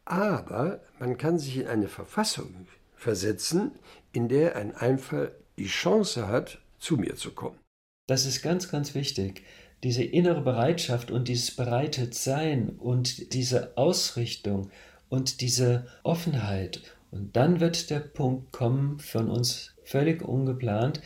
Aber 0.07 0.81
man 0.99 1.19
kann 1.19 1.39
sich 1.39 1.59
in 1.59 1.67
eine 1.67 1.89
Verfassung 1.89 2.69
versetzen, 2.95 3.73
in 4.13 4.29
der 4.29 4.57
ein 4.57 4.75
Einfall 4.75 5.33
die 5.59 5.67
Chance 5.67 6.29
hat, 6.29 6.59
zu 6.79 6.97
mir 6.97 7.17
zu 7.17 7.33
kommen. 7.33 7.59
Das 8.07 8.25
ist 8.25 8.41
ganz, 8.41 8.71
ganz 8.71 8.95
wichtig. 8.95 9.43
Diese 9.83 10.05
innere 10.05 10.41
Bereitschaft 10.41 11.11
und 11.11 11.29
dieses 11.29 11.55
Bereitetsein 11.55 12.71
und 12.71 13.35
diese 13.35 13.77
Ausrichtung 13.77 14.71
und 15.09 15.41
diese 15.41 15.87
Offenheit. 16.03 16.83
Und 17.11 17.37
dann 17.37 17.61
wird 17.61 17.91
der 17.91 18.01
Punkt 18.01 18.53
kommen 18.53 19.01
von 19.01 19.29
uns 19.29 19.75
völlig 19.83 20.23
ungeplant, 20.23 21.01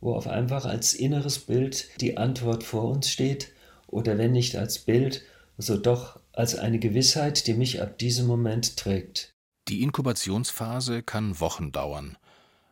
wo 0.00 0.14
auf 0.14 0.28
einfach 0.28 0.64
als 0.64 0.94
inneres 0.94 1.40
Bild 1.40 1.88
die 2.00 2.16
Antwort 2.16 2.64
vor 2.64 2.84
uns 2.84 3.10
steht 3.10 3.52
oder 3.86 4.18
wenn 4.18 4.32
nicht 4.32 4.56
als 4.56 4.78
Bild, 4.78 5.22
so 5.58 5.76
doch 5.76 6.20
als 6.36 6.54
eine 6.54 6.78
Gewissheit, 6.78 7.46
die 7.46 7.54
mich 7.54 7.82
ab 7.82 7.98
diesem 7.98 8.26
Moment 8.26 8.76
trägt. 8.76 9.34
Die 9.68 9.82
Inkubationsphase 9.82 11.02
kann 11.02 11.40
Wochen 11.40 11.72
dauern, 11.72 12.16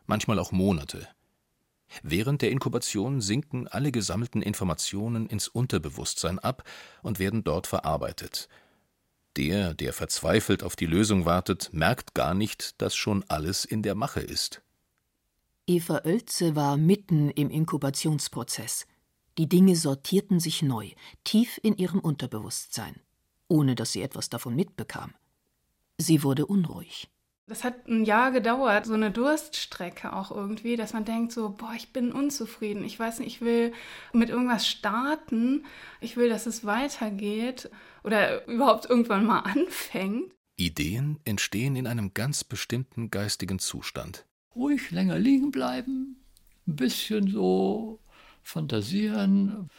manchmal 0.05 0.39
auch 0.39 0.53
Monate. 0.53 1.07
Während 2.03 2.41
der 2.41 2.51
Inkubation 2.51 3.21
sinken 3.21 3.67
alle 3.67 3.91
gesammelten 3.91 4.41
Informationen 4.41 5.27
ins 5.27 5.47
Unterbewusstsein 5.47 6.39
ab 6.39 6.63
und 7.01 7.19
werden 7.19 7.43
dort 7.43 7.67
verarbeitet. 7.67 8.47
Der, 9.37 9.73
der 9.73 9.91
verzweifelt 9.91 10.63
auf 10.63 10.75
die 10.75 10.85
Lösung 10.85 11.25
wartet, 11.25 11.69
merkt 11.73 12.13
gar 12.13 12.33
nicht, 12.33 12.81
dass 12.81 12.95
schon 12.95 13.23
alles 13.27 13.65
in 13.65 13.81
der 13.81 13.95
Mache 13.95 14.21
ist. 14.21 14.61
Eva 15.67 16.01
Oelze 16.05 16.55
war 16.55 16.77
mitten 16.77 17.29
im 17.31 17.49
Inkubationsprozess. 17.49 18.85
Die 19.37 19.49
Dinge 19.49 19.75
sortierten 19.75 20.39
sich 20.39 20.61
neu, 20.61 20.91
tief 21.25 21.59
in 21.61 21.75
ihrem 21.75 21.99
Unterbewusstsein, 21.99 22.95
ohne 23.55 23.75
dass 23.75 23.93
sie 23.93 24.01
etwas 24.01 24.29
davon 24.29 24.53
mitbekam. 24.53 25.13
Sie 25.97 26.23
wurde 26.23 26.45
unruhig. 26.45 27.07
Das 27.47 27.63
hat 27.63 27.87
ein 27.87 28.03
Jahr 28.03 28.31
gedauert, 28.31 28.85
so 28.85 28.93
eine 28.93 29.11
Durststrecke 29.11 30.11
auch 30.11 30.31
irgendwie, 30.31 30.75
dass 30.75 30.91
man 30.91 31.05
denkt 31.05 31.31
so, 31.31 31.51
boah, 31.51 31.73
ich 31.77 31.93
bin 31.93 32.11
unzufrieden. 32.11 32.83
Ich 32.83 32.99
weiß 32.99 33.19
nicht, 33.19 33.27
ich 33.27 33.41
will 33.41 33.71
mit 34.11 34.29
irgendwas 34.29 34.67
starten. 34.67 35.63
Ich 36.01 36.17
will, 36.17 36.27
dass 36.27 36.47
es 36.47 36.65
weitergeht 36.65 37.69
oder 38.03 38.45
überhaupt 38.47 38.89
irgendwann 38.89 39.25
mal 39.25 39.39
anfängt. 39.53 40.33
Ideen 40.57 41.19
entstehen 41.23 41.77
in 41.77 41.87
einem 41.87 42.13
ganz 42.13 42.43
bestimmten 42.43 43.09
geistigen 43.09 43.59
Zustand. 43.59 44.25
Ruhig 44.53 44.91
länger 44.91 45.19
liegen 45.19 45.51
bleiben, 45.51 46.17
ein 46.67 46.75
bisschen 46.75 47.29
so 47.29 47.99
fantasieren. 48.41 49.69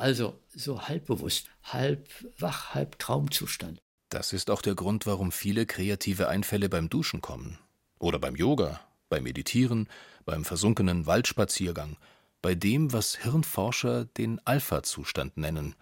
Also 0.00 0.32
so 0.48 0.88
halb 0.88 1.08
bewusst, 1.08 1.50
halb 1.62 2.08
wach, 2.38 2.74
halb 2.74 2.98
Traumzustand. 2.98 3.78
Das 4.08 4.32
ist 4.32 4.50
auch 4.50 4.62
der 4.62 4.74
Grund, 4.74 5.04
warum 5.04 5.30
viele 5.30 5.66
kreative 5.66 6.26
Einfälle 6.26 6.70
beim 6.70 6.88
Duschen 6.88 7.20
kommen. 7.20 7.58
Oder 7.98 8.18
beim 8.18 8.34
Yoga, 8.34 8.80
beim 9.10 9.24
Meditieren, 9.24 9.90
beim 10.24 10.46
versunkenen 10.46 11.04
Waldspaziergang, 11.04 11.98
bei 12.40 12.54
dem, 12.54 12.94
was 12.94 13.14
Hirnforscher 13.16 14.06
den 14.06 14.40
Alpha-Zustand 14.46 15.36
nennen. 15.36 15.74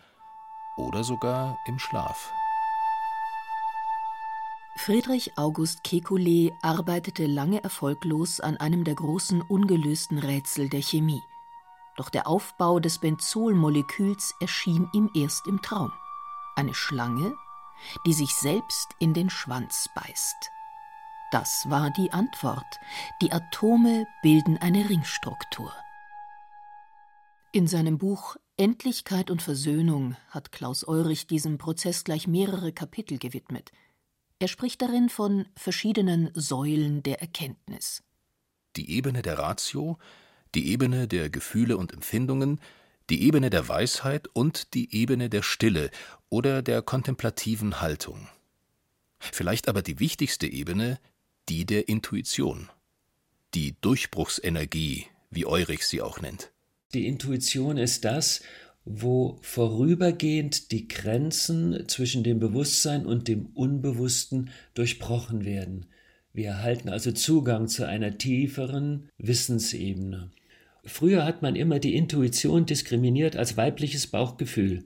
Oder 0.77 1.05
sogar 1.05 1.57
im 1.69 1.79
Schlaf. 1.79 2.33
Friedrich 4.79 5.31
August 5.37 5.85
Kekulé 5.85 6.51
arbeitete 6.63 7.27
lange 7.27 7.63
erfolglos 7.63 8.41
an 8.41 8.57
einem 8.57 8.83
der 8.83 8.97
großen 8.97 9.43
ungelösten 9.43 10.19
Rätsel 10.19 10.69
der 10.69 10.83
Chemie. 10.83 11.23
Doch 11.99 12.09
der 12.09 12.27
Aufbau 12.27 12.79
des 12.81 12.99
Benzolmoleküls 12.99 14.35
erschien 14.41 14.89
ihm 14.95 15.11
erst 15.15 15.47
im 15.47 15.61
Traum. 15.61 15.93
Eine 16.57 16.75
Schlange 16.75 17.35
die 18.07 18.13
sich 18.13 18.35
selbst 18.35 18.95
in 18.99 19.15
den 19.15 19.31
Schwanz 19.31 19.89
beißt. 19.95 20.51
Das 21.31 21.69
war 21.69 21.91
die 21.91 22.13
Antwort. 22.13 22.81
Die 23.21 23.33
Atome 23.33 24.07
bilden 24.23 24.57
eine 24.59 24.89
Ringstruktur. 24.89 25.73
In 27.53 27.67
seinem 27.67 27.99
Buch 27.99 28.37
Endlichkeit 28.57 29.31
und 29.31 29.43
Versöhnung 29.43 30.17
hat 30.31 30.53
Klaus 30.53 30.87
Eurich 30.87 31.27
diesem 31.27 31.59
Prozess 31.59 32.05
gleich 32.05 32.27
mehrere 32.27 32.73
Kapitel 32.73 33.19
gewidmet. 33.19 33.73
Er 34.39 34.49
spricht 34.49 34.83
darin 34.83 35.09
von 35.09 35.47
verschiedenen 35.57 36.31
Säulen 36.35 37.03
der 37.03 37.21
Erkenntnis. 37.21 38.03
Die 38.77 38.91
Ebene 38.91 39.23
der 39.23 39.39
Ratio, 39.39 39.99
die 40.55 40.71
Ebene 40.71 41.09
der 41.09 41.31
Gefühle 41.31 41.77
und 41.77 41.93
Empfindungen, 41.93 42.61
die 43.11 43.23
Ebene 43.23 43.51
der 43.51 43.69
Weisheit 43.69 44.29
und 44.33 44.75
die 44.75 44.95
Ebene 44.95 45.31
der 45.31 45.43
Stille 45.43 45.91
oder 46.29 46.63
der 46.63 46.83
kontemplativen 46.83 47.81
Haltung. 47.81 48.29
Vielleicht 49.19 49.69
aber 49.69 49.83
die 49.83 49.99
wichtigste 49.99 50.47
Ebene, 50.47 50.99
die 51.49 51.65
der 51.65 51.89
Intuition, 51.89 52.69
die 53.55 53.77
Durchbruchsenergie, 53.81 55.07
wie 55.31 55.47
Eurich 55.47 55.87
sie 55.87 56.03
auch 56.03 56.21
nennt. 56.21 56.53
Die 56.95 57.07
Intuition 57.07 57.77
ist 57.77 58.05
das, 58.05 58.43
wo 58.85 59.39
vorübergehend 59.43 60.73
die 60.73 60.89
Grenzen 60.89 61.89
zwischen 61.89 62.25
dem 62.25 62.39
Bewusstsein 62.39 63.05
und 63.05 63.29
dem 63.29 63.47
Unbewussten 63.47 64.51
durchbrochen 64.75 65.45
werden. 65.45 65.87
Wir 66.33 66.49
erhalten 66.49 66.89
also 66.89 67.13
Zugang 67.13 67.69
zu 67.69 67.87
einer 67.87 68.19
tieferen 68.19 69.09
Wissensebene. 69.19 70.31
Früher 70.85 71.25
hat 71.25 71.43
man 71.43 71.57
immer 71.57 71.79
die 71.79 71.97
Intuition 71.97 72.67
diskriminiert 72.67 73.37
als 73.37 73.57
weibliches 73.57 74.07
Bauchgefühl. 74.07 74.85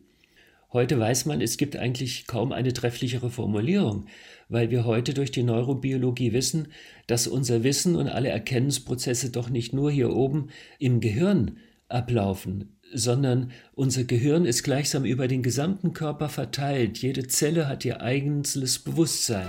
Heute 0.72 0.98
weiß 0.98 1.26
man, 1.26 1.42
es 1.42 1.58
gibt 1.58 1.76
eigentlich 1.76 2.26
kaum 2.26 2.50
eine 2.50 2.72
trefflichere 2.72 3.28
Formulierung, 3.28 4.06
weil 4.48 4.70
wir 4.70 4.86
heute 4.86 5.12
durch 5.12 5.30
die 5.30 5.42
Neurobiologie 5.42 6.32
wissen, 6.32 6.68
dass 7.06 7.26
unser 7.26 7.62
Wissen 7.62 7.94
und 7.94 8.08
alle 8.08 8.30
Erkennungsprozesse 8.30 9.30
doch 9.30 9.50
nicht 9.50 9.74
nur 9.74 9.90
hier 9.90 10.10
oben 10.10 10.48
im 10.78 11.00
Gehirn 11.00 11.58
ablaufen, 11.88 12.78
sondern 12.94 13.50
unser 13.74 14.04
Gehirn 14.04 14.46
ist 14.46 14.62
gleichsam 14.62 15.04
über 15.04 15.28
den 15.28 15.42
gesamten 15.42 15.92
Körper 15.92 16.30
verteilt. 16.30 16.98
Jede 16.98 17.26
Zelle 17.26 17.68
hat 17.68 17.84
ihr 17.84 18.00
eigenes 18.00 18.78
Bewusstsein. 18.78 19.48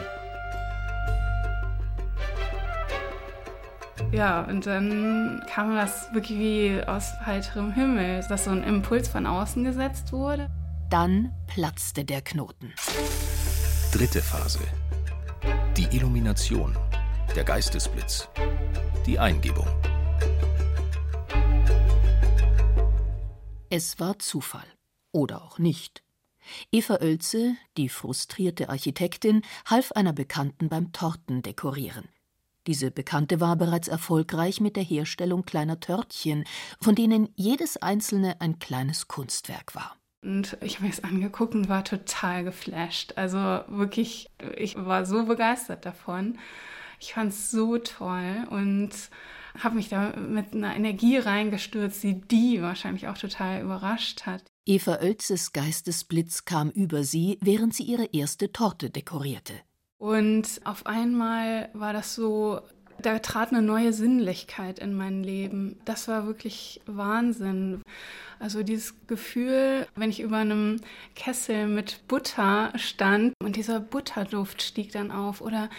Ja, 4.13 4.43
und 4.43 4.67
dann 4.67 5.41
kam 5.49 5.75
das 5.75 6.13
wirklich 6.13 6.37
wie 6.37 6.83
aus 6.85 7.13
heiterem 7.25 7.73
Himmel, 7.73 8.23
dass 8.29 8.43
so 8.43 8.51
ein 8.51 8.63
Impuls 8.63 9.07
von 9.07 9.25
außen 9.25 9.63
gesetzt 9.63 10.11
wurde. 10.11 10.51
Dann 10.91 11.33
platzte 11.47 12.05
der 12.05 12.21
Knoten. 12.21 12.71
Dritte 13.91 14.21
Phase. 14.21 14.59
Die 15.75 15.85
Illumination, 15.95 16.77
der 17.35 17.43
Geistesblitz, 17.43 18.29
die 19.07 19.17
Eingebung. 19.17 19.67
Es 23.71 23.99
war 23.99 24.19
Zufall. 24.19 24.67
Oder 25.11 25.41
auch 25.41 25.57
nicht. 25.57 26.03
Eva 26.71 26.99
Oelze, 27.01 27.55
die 27.77 27.89
frustrierte 27.89 28.69
Architektin, 28.69 29.41
half 29.65 29.91
einer 29.93 30.13
Bekannten 30.13 30.69
beim 30.69 30.91
Tortendekorieren. 30.91 32.12
Diese 32.67 32.91
Bekannte 32.91 33.39
war 33.41 33.55
bereits 33.55 33.87
erfolgreich 33.87 34.61
mit 34.61 34.75
der 34.75 34.83
Herstellung 34.83 35.43
kleiner 35.43 35.79
Törtchen, 35.79 36.45
von 36.79 36.95
denen 36.95 37.29
jedes 37.35 37.77
einzelne 37.77 38.39
ein 38.39 38.59
kleines 38.59 39.07
Kunstwerk 39.07 39.75
war. 39.75 39.97
Und 40.23 40.57
ich 40.61 40.75
habe 40.75 40.85
mir 40.85 40.91
das 40.91 41.03
angeguckt 41.03 41.53
und 41.53 41.67
war 41.67 41.83
total 41.83 42.45
geflasht. 42.45 43.13
Also 43.17 43.37
wirklich, 43.67 44.31
ich 44.55 44.75
war 44.77 45.05
so 45.05 45.25
begeistert 45.25 45.85
davon. 45.85 46.37
Ich 46.99 47.13
fand 47.13 47.33
es 47.33 47.51
so 47.51 47.77
toll 47.77 48.47
und 48.49 48.91
habe 49.59 49.75
mich 49.75 49.89
da 49.89 50.15
mit 50.15 50.53
einer 50.53 50.75
Energie 50.75 51.17
reingestürzt, 51.17 52.01
die 52.03 52.21
die 52.21 52.61
wahrscheinlich 52.61 53.09
auch 53.09 53.17
total 53.17 53.61
überrascht 53.61 54.25
hat. 54.25 54.43
Eva 54.65 54.99
Oelzes 55.01 55.51
Geistesblitz 55.51 56.45
kam 56.45 56.69
über 56.69 57.03
sie, 57.03 57.37
während 57.41 57.73
sie 57.75 57.83
ihre 57.83 58.05
erste 58.05 58.53
Torte 58.53 58.89
dekorierte. 58.89 59.53
Und 60.03 60.59
auf 60.65 60.85
einmal 60.85 61.69
war 61.71 61.93
das 61.93 62.13
so, 62.13 62.59
da 63.01 63.19
trat 63.19 63.53
eine 63.53 63.61
neue 63.61 63.93
Sinnlichkeit 63.93 64.79
in 64.79 64.93
mein 64.95 65.23
Leben. 65.23 65.77
Das 65.85 66.09
war 66.09 66.27
wirklich 66.27 66.81
Wahnsinn. 66.85 67.81
Also 68.37 68.63
dieses 68.63 68.95
Gefühl, 69.07 69.87
wenn 69.95 70.09
ich 70.09 70.19
über 70.19 70.39
einem 70.39 70.81
Kessel 71.15 71.69
mit 71.69 72.05
Butter 72.09 72.73
stand 72.75 73.33
und 73.41 73.55
dieser 73.55 73.79
Butterduft 73.79 74.61
stieg 74.61 74.91
dann 74.91 75.09
auf 75.09 75.39
oder 75.39 75.69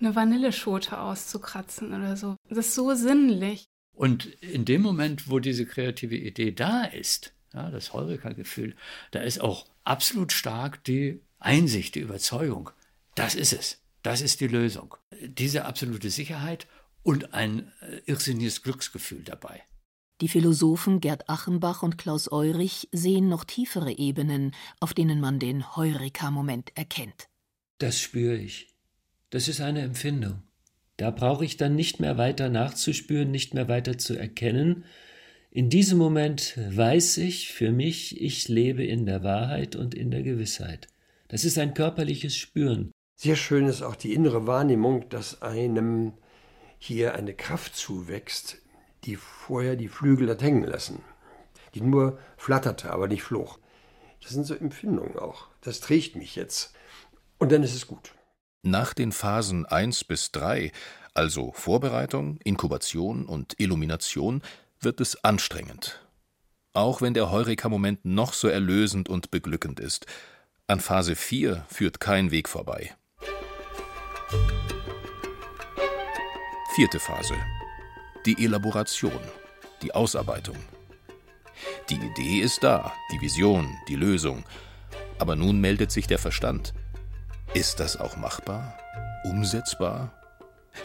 eine 0.00 0.16
Vanilleschote 0.16 0.98
auszukratzen 0.98 1.88
oder 1.88 2.16
so. 2.16 2.36
Das 2.48 2.68
ist 2.68 2.74
so 2.74 2.94
sinnlich. 2.94 3.66
Und 3.94 4.24
in 4.40 4.64
dem 4.64 4.80
Moment, 4.80 5.28
wo 5.28 5.38
diese 5.38 5.66
kreative 5.66 6.16
Idee 6.16 6.52
da 6.52 6.84
ist, 6.84 7.34
ja, 7.52 7.70
das 7.70 7.92
Heureka-Gefühl, 7.92 8.74
da 9.10 9.20
ist 9.20 9.42
auch 9.42 9.66
absolut 9.84 10.32
stark 10.32 10.82
die 10.84 11.20
Einsicht, 11.38 11.94
die 11.94 12.00
Überzeugung. 12.00 12.70
Das 13.14 13.34
ist 13.34 13.52
es. 13.52 13.78
Das 14.02 14.20
ist 14.20 14.40
die 14.40 14.46
Lösung. 14.46 14.94
Diese 15.20 15.64
absolute 15.64 16.10
Sicherheit 16.10 16.66
und 17.02 17.34
ein 17.34 17.72
äh, 17.80 18.00
irrsinniges 18.06 18.62
Glücksgefühl 18.62 19.22
dabei. 19.22 19.62
Die 20.20 20.28
Philosophen 20.28 21.00
Gerd 21.00 21.28
Achenbach 21.30 21.82
und 21.82 21.96
Klaus 21.96 22.30
Eurich 22.30 22.88
sehen 22.92 23.28
noch 23.28 23.44
tiefere 23.44 23.96
Ebenen, 23.96 24.52
auf 24.78 24.92
denen 24.92 25.20
man 25.20 25.38
den 25.38 25.76
Heureka-Moment 25.76 26.72
erkennt. 26.76 27.28
Das 27.78 27.98
spüre 27.98 28.36
ich. 28.36 28.68
Das 29.30 29.48
ist 29.48 29.62
eine 29.62 29.80
Empfindung. 29.80 30.42
Da 30.98 31.10
brauche 31.10 31.46
ich 31.46 31.56
dann 31.56 31.74
nicht 31.74 32.00
mehr 32.00 32.18
weiter 32.18 32.50
nachzuspüren, 32.50 33.30
nicht 33.30 33.54
mehr 33.54 33.68
weiter 33.68 33.96
zu 33.96 34.14
erkennen. 34.14 34.84
In 35.50 35.70
diesem 35.70 35.96
Moment 35.96 36.58
weiß 36.68 37.16
ich 37.18 37.50
für 37.52 37.72
mich, 37.72 38.20
ich 38.20 38.48
lebe 38.48 38.84
in 38.84 39.06
der 39.06 39.24
Wahrheit 39.24 39.74
und 39.74 39.94
in 39.94 40.10
der 40.10 40.22
Gewissheit. 40.22 40.88
Das 41.28 41.44
ist 41.44 41.56
ein 41.56 41.72
körperliches 41.72 42.36
Spüren. 42.36 42.92
Sehr 43.22 43.36
schön 43.36 43.66
ist 43.66 43.82
auch 43.82 43.96
die 43.96 44.14
innere 44.14 44.46
Wahrnehmung, 44.46 45.06
dass 45.10 45.42
einem 45.42 46.14
hier 46.78 47.14
eine 47.14 47.34
Kraft 47.34 47.76
zuwächst, 47.76 48.56
die 49.04 49.16
vorher 49.16 49.76
die 49.76 49.88
Flügel 49.88 50.30
hat 50.30 50.40
hängen 50.40 50.64
lassen, 50.64 51.02
die 51.74 51.82
nur 51.82 52.18
flatterte, 52.38 52.90
aber 52.90 53.08
nicht 53.08 53.22
flog. 53.22 53.58
Das 54.22 54.30
sind 54.30 54.46
so 54.46 54.54
Empfindungen 54.54 55.18
auch. 55.18 55.48
Das 55.60 55.80
trägt 55.80 56.16
mich 56.16 56.34
jetzt. 56.34 56.72
Und 57.36 57.52
dann 57.52 57.62
ist 57.62 57.74
es 57.74 57.86
gut. 57.86 58.14
Nach 58.62 58.94
den 58.94 59.12
Phasen 59.12 59.66
1 59.66 60.04
bis 60.04 60.32
3, 60.32 60.72
also 61.12 61.52
Vorbereitung, 61.52 62.38
Inkubation 62.42 63.26
und 63.26 63.60
Illumination, 63.60 64.40
wird 64.80 64.98
es 64.98 65.22
anstrengend. 65.24 66.00
Auch 66.72 67.02
wenn 67.02 67.12
der 67.12 67.30
Heureka-Moment 67.30 68.02
noch 68.02 68.32
so 68.32 68.48
erlösend 68.48 69.10
und 69.10 69.30
beglückend 69.30 69.78
ist, 69.78 70.06
an 70.66 70.80
Phase 70.80 71.16
4 71.16 71.66
führt 71.68 72.00
kein 72.00 72.30
Weg 72.30 72.48
vorbei. 72.48 72.94
Vierte 76.74 77.00
Phase. 77.00 77.34
Die 78.26 78.44
Elaboration, 78.44 79.20
die 79.82 79.92
Ausarbeitung. 79.92 80.56
Die 81.88 81.96
Idee 81.96 82.40
ist 82.40 82.62
da, 82.62 82.92
die 83.12 83.20
Vision, 83.20 83.76
die 83.88 83.96
Lösung. 83.96 84.44
Aber 85.18 85.36
nun 85.36 85.60
meldet 85.60 85.90
sich 85.90 86.06
der 86.06 86.18
Verstand. 86.18 86.72
Ist 87.54 87.80
das 87.80 87.96
auch 87.96 88.16
machbar? 88.16 88.78
Umsetzbar? 89.24 90.14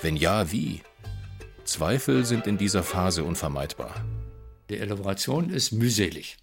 Wenn 0.01 0.17
ja, 0.17 0.51
wie? 0.51 0.81
Zweifel 1.63 2.25
sind 2.25 2.47
in 2.47 2.58
dieser 2.58 2.84
Phase 2.84 3.23
unvermeidbar. 3.23 3.93
Die 4.69 4.77
Elaboration 4.77 5.49
ist 5.49 5.71
mühselig. 5.71 6.38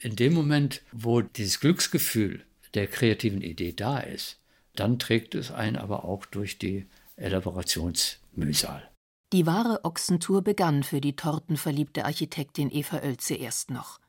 In 0.00 0.16
dem 0.16 0.34
Moment, 0.34 0.82
wo 0.92 1.22
dieses 1.22 1.60
Glücksgefühl 1.60 2.44
der 2.74 2.86
kreativen 2.86 3.40
Idee 3.40 3.72
da 3.72 4.00
ist, 4.00 4.38
dann 4.74 4.98
trägt 4.98 5.34
es 5.34 5.50
einen 5.50 5.76
aber 5.76 6.04
auch 6.04 6.26
durch 6.26 6.58
die 6.58 6.86
Elaborationsmühsal. 7.16 8.90
Die 9.32 9.46
wahre 9.46 9.84
Ochsentour 9.84 10.42
begann 10.42 10.82
für 10.82 11.00
die 11.00 11.16
tortenverliebte 11.16 12.04
Architektin 12.04 12.70
Eva 12.70 12.98
Oelze 12.98 13.34
erst 13.34 13.70
noch. 13.70 14.00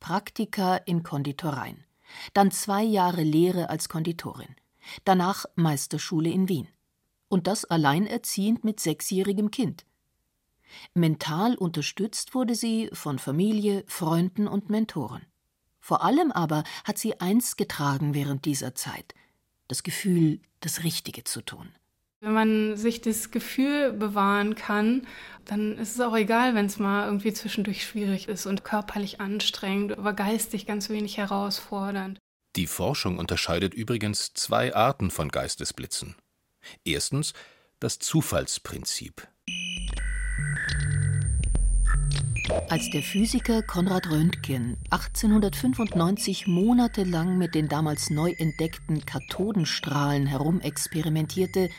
Praktika 0.00 0.76
in 0.76 1.02
Konditoreien, 1.02 1.84
dann 2.32 2.50
zwei 2.50 2.82
Jahre 2.82 3.22
Lehre 3.22 3.70
als 3.70 3.88
Konditorin 3.88 4.54
danach 5.04 5.46
Meisterschule 5.54 6.30
in 6.30 6.48
Wien. 6.48 6.68
Und 7.28 7.46
das 7.46 7.64
alleinerziehend 7.64 8.64
mit 8.64 8.80
sechsjährigem 8.80 9.50
Kind. 9.50 9.84
Mental 10.92 11.56
unterstützt 11.56 12.34
wurde 12.34 12.54
sie 12.54 12.90
von 12.92 13.18
Familie, 13.18 13.84
Freunden 13.86 14.46
und 14.46 14.70
Mentoren. 14.70 15.22
Vor 15.80 16.02
allem 16.02 16.32
aber 16.32 16.64
hat 16.84 16.98
sie 16.98 17.20
eins 17.20 17.56
getragen 17.56 18.14
während 18.14 18.44
dieser 18.44 18.74
Zeit: 18.74 19.14
das 19.74 19.82
Gefühl, 19.82 20.38
das 20.60 20.84
Richtige 20.84 21.24
zu 21.24 21.42
tun. 21.42 21.68
Wenn 22.20 22.32
man 22.32 22.76
sich 22.76 23.00
das 23.00 23.32
Gefühl 23.32 23.92
bewahren 23.92 24.54
kann, 24.54 25.04
dann 25.44 25.76
ist 25.76 25.96
es 25.96 26.00
auch 26.00 26.16
egal, 26.16 26.54
wenn 26.54 26.66
es 26.66 26.78
mal 26.78 27.06
irgendwie 27.06 27.32
zwischendurch 27.32 27.84
schwierig 27.84 28.28
ist 28.28 28.46
und 28.46 28.62
körperlich 28.62 29.20
anstrengend, 29.20 29.98
aber 29.98 30.12
geistig 30.12 30.64
ganz 30.66 30.90
wenig 30.90 31.16
herausfordernd. 31.16 32.18
Die 32.54 32.68
Forschung 32.68 33.18
unterscheidet 33.18 33.74
übrigens 33.74 34.32
zwei 34.32 34.74
Arten 34.76 35.10
von 35.10 35.28
Geistesblitzen. 35.28 36.14
Erstens 36.84 37.32
das 37.80 37.98
Zufallsprinzip. 37.98 39.26
Als 42.68 42.90
der 42.90 43.02
Physiker 43.02 43.62
Konrad 43.62 44.10
Röntgen 44.10 44.76
1895 44.90 46.46
monatelang 46.46 47.38
mit 47.38 47.54
den 47.54 47.68
damals 47.68 48.10
neu 48.10 48.32
entdeckten 48.38 49.04
Kathodenstrahlen 49.04 50.26
herumexperimentierte, 50.26 51.70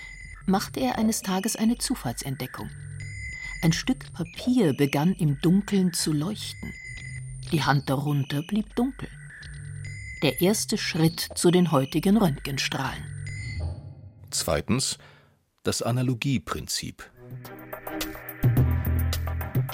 machte 0.46 0.80
er 0.80 0.98
eines 0.98 1.22
Tages 1.22 1.56
eine 1.56 1.78
Zufallsentdeckung. 1.78 2.70
Ein 3.62 3.74
Stück 3.74 4.12
Papier 4.14 4.74
begann 4.74 5.14
im 5.14 5.40
Dunkeln 5.42 5.94
zu 5.94 6.12
leuchten. 6.12 6.74
Die 7.52 7.64
Hand 7.64 7.90
darunter 7.90 8.42
blieb 8.42 8.76
dunkel 8.76 9.10
der 10.26 10.42
erste 10.42 10.78
Schritt 10.78 11.20
zu 11.36 11.52
den 11.52 11.72
heutigen 11.72 12.18
Röntgenstrahlen. 12.18 13.04
Zweitens 14.32 14.98
das 15.62 15.84
Analogieprinzip. 15.84 17.12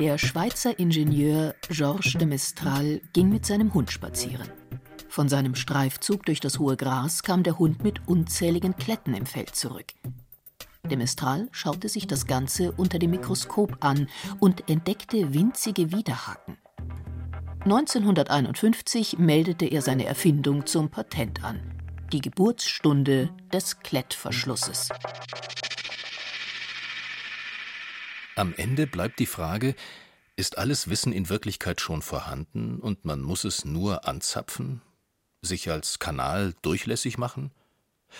Der 0.02 0.18
Schweizer 0.18 0.80
Ingenieur 0.80 1.54
Georges 1.70 2.14
de 2.14 2.26
Mestral 2.26 3.02
ging 3.14 3.30
mit 3.30 3.46
seinem 3.46 3.72
Hund 3.76 3.92
spazieren. 3.92 4.50
Von 5.08 5.30
seinem 5.30 5.54
Streifzug 5.54 6.26
durch 6.26 6.40
das 6.40 6.58
hohe 6.58 6.76
Gras 6.76 7.22
kam 7.22 7.44
der 7.44 7.60
Hund 7.60 7.84
mit 7.84 8.08
unzähligen 8.08 8.76
Kletten 8.76 9.14
im 9.14 9.28
Feld 9.28 9.56
zurück. 9.56 9.94
De 10.90 10.98
Mestral 10.98 11.50
schaute 11.52 11.88
sich 11.88 12.08
das 12.08 12.26
Ganze 12.26 12.72
unter 12.72 12.98
dem 12.98 13.12
Mikroskop 13.12 13.78
an 13.82 14.08
und 14.40 14.68
entdeckte 14.72 15.36
winzige 15.36 15.92
Widerhaken. 15.92 16.58
1951 17.60 19.20
meldete 19.20 19.68
er 19.68 19.84
seine 19.84 20.06
Erfindung 20.06 20.66
zum 20.66 20.90
Patent 20.90 21.44
an. 21.44 21.60
Die 22.12 22.22
Geburtsstunde 22.22 23.30
des 23.54 23.82
Klettverschlusses. 23.82 24.90
Am 28.36 28.54
Ende 28.56 28.88
bleibt 28.88 29.20
die 29.20 29.26
Frage, 29.26 29.76
ist 30.36 30.58
alles 30.58 30.90
Wissen 30.90 31.12
in 31.12 31.30
Wirklichkeit 31.30 31.82
schon 31.82 32.02
vorhanden 32.02 32.80
und 32.80 33.04
man 33.06 33.22
muss 33.22 33.44
es 33.44 33.66
nur 33.66 34.08
anzapfen, 34.08 34.82
sich 35.42 35.70
als 35.70 36.00
Kanal 36.00 36.54
durchlässig 36.62 37.18
machen? 37.18 37.52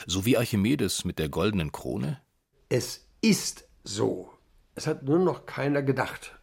So 0.06 0.26
wie 0.26 0.38
Archimedes 0.38 1.06
mit 1.06 1.20
der 1.20 1.30
goldenen 1.30 1.72
Krone? 1.72 2.22
Es 2.70 3.08
ist 3.22 3.66
so. 3.84 4.34
Es 4.76 4.88
hat 4.88 5.04
nur 5.04 5.20
noch 5.20 5.46
keiner 5.46 5.82
gedacht. 5.82 6.38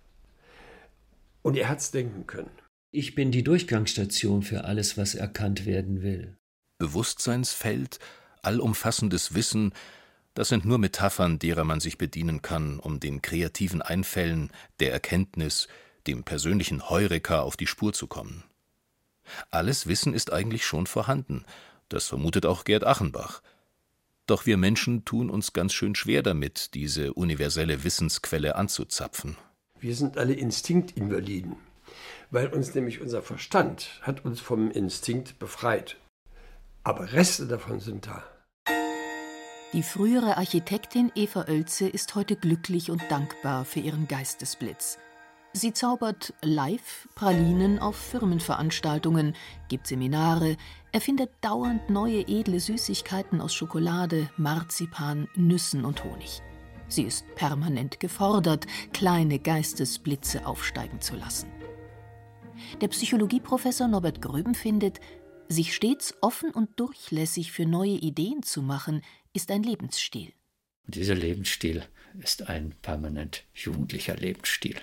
Und 1.42 1.56
er 1.56 1.68
hat 1.68 1.78
es 1.78 1.90
denken 1.90 2.26
können. 2.26 2.50
Ich 2.90 3.14
bin 3.14 3.30
die 3.30 3.44
Durchgangsstation 3.44 4.42
für 4.42 4.64
alles, 4.64 4.96
was 4.96 5.14
erkannt 5.14 5.66
werden 5.66 6.02
will. 6.02 6.36
Bewusstseinsfeld, 6.78 7.98
allumfassendes 8.42 9.34
Wissen, 9.34 9.72
das 10.38 10.50
sind 10.50 10.64
nur 10.64 10.78
Metaphern, 10.78 11.40
derer 11.40 11.64
man 11.64 11.80
sich 11.80 11.98
bedienen 11.98 12.42
kann, 12.42 12.78
um 12.78 13.00
den 13.00 13.22
kreativen 13.22 13.82
Einfällen, 13.82 14.52
der 14.78 14.92
Erkenntnis, 14.92 15.66
dem 16.06 16.22
persönlichen 16.22 16.88
Heureka 16.88 17.40
auf 17.40 17.56
die 17.56 17.66
Spur 17.66 17.92
zu 17.92 18.06
kommen. 18.06 18.44
Alles 19.50 19.88
Wissen 19.88 20.14
ist 20.14 20.32
eigentlich 20.32 20.64
schon 20.64 20.86
vorhanden, 20.86 21.44
das 21.88 22.06
vermutet 22.06 22.46
auch 22.46 22.62
Gerd 22.62 22.86
Achenbach. 22.86 23.42
Doch 24.28 24.46
wir 24.46 24.58
Menschen 24.58 25.04
tun 25.04 25.28
uns 25.28 25.54
ganz 25.54 25.72
schön 25.72 25.96
schwer 25.96 26.22
damit, 26.22 26.74
diese 26.74 27.14
universelle 27.14 27.82
Wissensquelle 27.82 28.54
anzuzapfen. 28.54 29.36
Wir 29.80 29.96
sind 29.96 30.18
alle 30.18 30.34
Instinktinvaliden, 30.34 31.56
weil 32.30 32.46
uns 32.46 32.76
nämlich 32.76 33.00
unser 33.00 33.22
Verstand 33.22 33.98
hat 34.02 34.24
uns 34.24 34.38
vom 34.38 34.70
Instinkt 34.70 35.40
befreit. 35.40 35.96
Aber 36.84 37.12
Reste 37.12 37.48
davon 37.48 37.80
sind 37.80 38.06
da. 38.06 38.22
Die 39.74 39.82
frühere 39.82 40.38
Architektin 40.38 41.12
Eva 41.14 41.44
Oelze 41.46 41.88
ist 41.88 42.14
heute 42.14 42.36
glücklich 42.36 42.90
und 42.90 43.02
dankbar 43.10 43.66
für 43.66 43.80
ihren 43.80 44.08
Geistesblitz. 44.08 44.98
Sie 45.52 45.74
zaubert 45.74 46.32
live 46.40 47.06
Pralinen 47.14 47.78
auf 47.78 47.94
Firmenveranstaltungen, 47.96 49.34
gibt 49.68 49.86
Seminare, 49.86 50.56
erfindet 50.90 51.32
dauernd 51.42 51.90
neue 51.90 52.26
edle 52.26 52.60
Süßigkeiten 52.60 53.42
aus 53.42 53.52
Schokolade, 53.52 54.30
Marzipan, 54.38 55.28
Nüssen 55.36 55.84
und 55.84 56.02
Honig. 56.02 56.40
Sie 56.88 57.02
ist 57.02 57.26
permanent 57.34 58.00
gefordert, 58.00 58.66
kleine 58.94 59.38
Geistesblitze 59.38 60.46
aufsteigen 60.46 61.02
zu 61.02 61.14
lassen. 61.14 61.50
Der 62.80 62.88
Psychologieprofessor 62.88 63.86
Norbert 63.86 64.22
Gröben 64.22 64.54
findet, 64.54 64.98
sich 65.48 65.74
stets 65.74 66.14
offen 66.20 66.50
und 66.50 66.78
durchlässig 66.78 67.52
für 67.52 67.66
neue 67.66 67.92
Ideen 67.92 68.42
zu 68.42 68.62
machen, 68.62 69.02
ist 69.32 69.50
ein 69.50 69.62
Lebensstil. 69.62 70.32
Dieser 70.86 71.14
Lebensstil 71.14 71.84
ist 72.18 72.48
ein 72.48 72.74
permanent 72.82 73.44
jugendlicher 73.54 74.16
Lebensstil, 74.16 74.76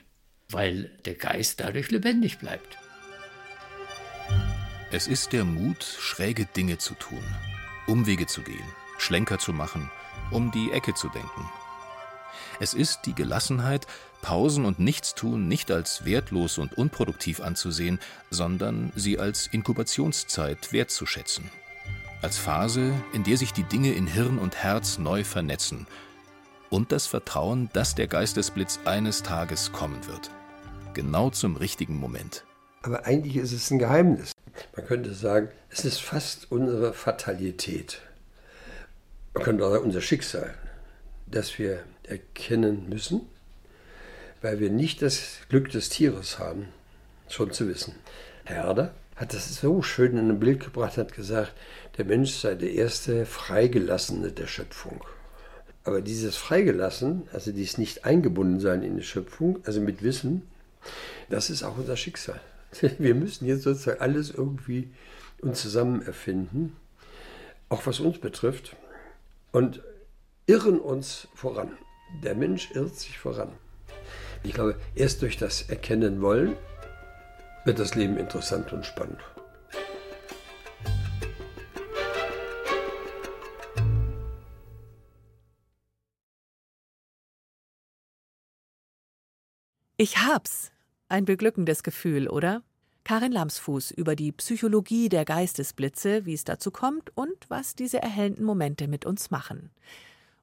weil 0.50 0.92
der 1.06 1.16
Geist 1.16 1.60
dadurch 1.60 1.90
lebendig 1.92 2.38
bleibt. 2.38 2.78
Es 4.92 5.08
ist 5.08 5.34
der 5.34 5.44
Mut, 5.44 5.84
schräge 5.84 6.46
Dinge 6.46 6.78
zu 6.78 6.94
tun, 6.94 7.24
Umwege 7.88 8.28
zu 8.28 8.42
gehen, 8.42 8.64
Schlenker 8.98 9.40
zu 9.40 9.52
machen, 9.52 9.90
um 10.32 10.52
die 10.52 10.72
Ecke 10.72 10.94
zu 10.94 11.10
denken. 11.10 11.50
Es 12.60 12.74
ist 12.74 13.02
die 13.06 13.14
Gelassenheit, 13.14 13.88
Pausen 14.22 14.66
und 14.66 14.80
Nichtstun 14.80 15.48
nicht 15.48 15.72
als 15.72 16.06
wertlos 16.06 16.58
und 16.58 16.78
unproduktiv 16.78 17.42
anzusehen, 17.42 18.00
sondern 18.30 18.92
sie 18.96 19.20
als 19.20 19.48
Inkubationszeit 19.48 20.72
wertzuschätzen. 20.72 21.50
Als 22.26 22.40
Phase, 22.40 22.92
in 23.14 23.24
der 23.24 23.38
sich 23.38 23.54
die 23.54 23.62
Dinge 23.62 23.94
in 23.94 24.08
Hirn 24.08 24.40
und 24.40 24.56
Herz 24.56 24.98
neu 24.98 25.24
vernetzen. 25.24 25.86
Und 26.72 26.92
das 26.92 27.06
Vertrauen, 27.06 27.70
dass 27.74 27.94
der 27.94 28.08
Geistesblitz 28.08 28.80
eines 28.84 29.22
Tages 29.22 29.72
kommen 29.72 30.08
wird. 30.08 30.32
Genau 30.96 31.30
zum 31.30 31.56
richtigen 31.56 32.00
Moment. 32.00 32.44
Aber 32.82 33.06
eigentlich 33.06 33.36
ist 33.36 33.52
es 33.52 33.70
ein 33.70 33.78
Geheimnis. 33.78 34.32
Man 34.76 34.88
könnte 34.88 35.14
sagen, 35.14 35.50
es 35.70 35.86
ist 35.86 36.02
fast 36.02 36.52
unsere 36.52 36.94
Fatalität. 36.94 38.02
Man 39.36 39.44
könnte 39.44 39.64
auch 39.64 39.70
sagen, 39.70 39.86
unser 39.86 40.02
Schicksal, 40.02 40.56
dass 41.28 41.60
wir 41.60 41.84
erkennen 42.02 42.90
müssen, 42.90 43.22
weil 44.42 44.60
wir 44.60 44.72
nicht 44.72 45.04
das 45.04 45.42
Glück 45.50 45.70
des 45.70 45.90
Tieres 45.90 46.40
haben, 46.40 46.70
schon 47.30 47.52
zu 47.52 47.68
wissen. 47.68 47.94
Herder 48.46 48.96
hat 49.16 49.34
das 49.34 49.56
so 49.56 49.82
schön 49.82 50.18
in 50.18 50.30
ein 50.30 50.40
Bild 50.40 50.64
gebracht, 50.64 50.98
hat 50.98 51.14
gesagt, 51.14 51.54
der 51.98 52.06
Mensch 52.06 52.32
sei 52.34 52.56
der 52.56 52.72
erste 52.72 53.26
Freigelassene 53.26 54.32
der 54.32 54.48
Schöpfung. 54.48 55.04
Aber 55.86 56.02
dieses 56.02 56.36
Freigelassen, 56.36 57.30
also 57.32 57.52
dieses 57.52 57.78
nicht 57.78 58.06
eingebunden 58.06 58.60
sein 58.60 58.84
in 58.84 58.98
die 58.98 59.04
Schöpfung, 59.04 59.60
also 59.66 59.80
mit 59.80 60.04
Wissen, 60.04 60.42
das 61.30 61.50
ist 61.50 61.64
auch 61.64 61.78
unser 61.78 61.96
Schicksal. 61.96 62.42
Wir 62.98 63.16
müssen 63.16 63.46
jetzt 63.46 63.64
sozusagen 63.64 64.02
alles 64.02 64.32
irgendwie 64.32 64.90
uns 65.42 65.62
zusammen 65.62 66.02
erfinden, 66.02 66.76
auch 67.70 67.86
was 67.86 68.00
uns 68.00 68.18
betrifft, 68.18 68.76
und 69.52 69.82
irren 70.48 70.80
uns 70.80 71.28
voran. 71.34 71.78
Der 72.24 72.36
Mensch 72.36 72.72
irrt 72.74 72.96
sich 72.96 73.18
voran. 73.18 73.52
Ich 74.44 74.54
glaube, 74.54 74.76
erst 74.96 75.22
durch 75.22 75.38
das 75.38 75.70
Erkennen 75.70 76.22
wollen 76.22 76.56
wird 77.66 77.80
das 77.80 77.96
Leben 77.96 78.18
interessant 78.18 78.72
und 78.72 78.86
spannend. 78.86 79.20
Ich 89.98 90.18
hab's. 90.18 90.72
Ein 91.08 91.26
beglückendes 91.26 91.84
Gefühl, 91.84 92.28
oder? 92.28 92.62
Karin 93.04 93.32
Lamsfuß 93.32 93.92
über 93.92 94.16
die 94.16 94.32
Psychologie 94.32 95.10
der 95.10 95.26
Geistesblitze, 95.26 96.26
wie 96.26 96.34
es 96.34 96.44
dazu 96.44 96.72
kommt 96.72 97.16
und 97.16 97.38
was 97.50 97.76
diese 97.76 98.02
erhellenden 98.02 98.46
Momente 98.46 98.88
mit 98.88 99.06
uns 99.06 99.30
machen. 99.32 99.70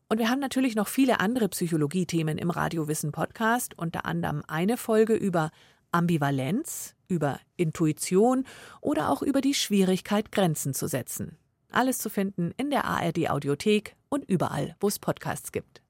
Und 0.08 0.18
wir 0.18 0.30
haben 0.30 0.38
natürlich 0.38 0.76
noch 0.76 0.88
viele 0.88 1.20
andere 1.20 1.48
Psychologie-Themen 1.48 2.38
im 2.38 2.50
Radiowissen 2.50 3.12
Podcast, 3.12 3.76
unter 3.76 4.06
anderem 4.06 4.42
eine 4.46 4.76
Folge 4.76 5.14
über 5.14 5.50
Ambivalenz, 5.90 6.94
über 7.12 7.38
Intuition 7.56 8.44
oder 8.80 9.10
auch 9.10 9.22
über 9.22 9.40
die 9.40 9.54
Schwierigkeit, 9.54 10.32
Grenzen 10.32 10.72
zu 10.74 10.88
setzen. 10.88 11.36
Alles 11.70 11.98
zu 11.98 12.10
finden 12.10 12.52
in 12.56 12.70
der 12.70 12.84
ARD 12.84 13.30
Audiothek 13.30 13.96
und 14.08 14.28
überall, 14.28 14.76
wo 14.80 14.88
es 14.88 14.98
Podcasts 14.98 15.52
gibt. 15.52 15.80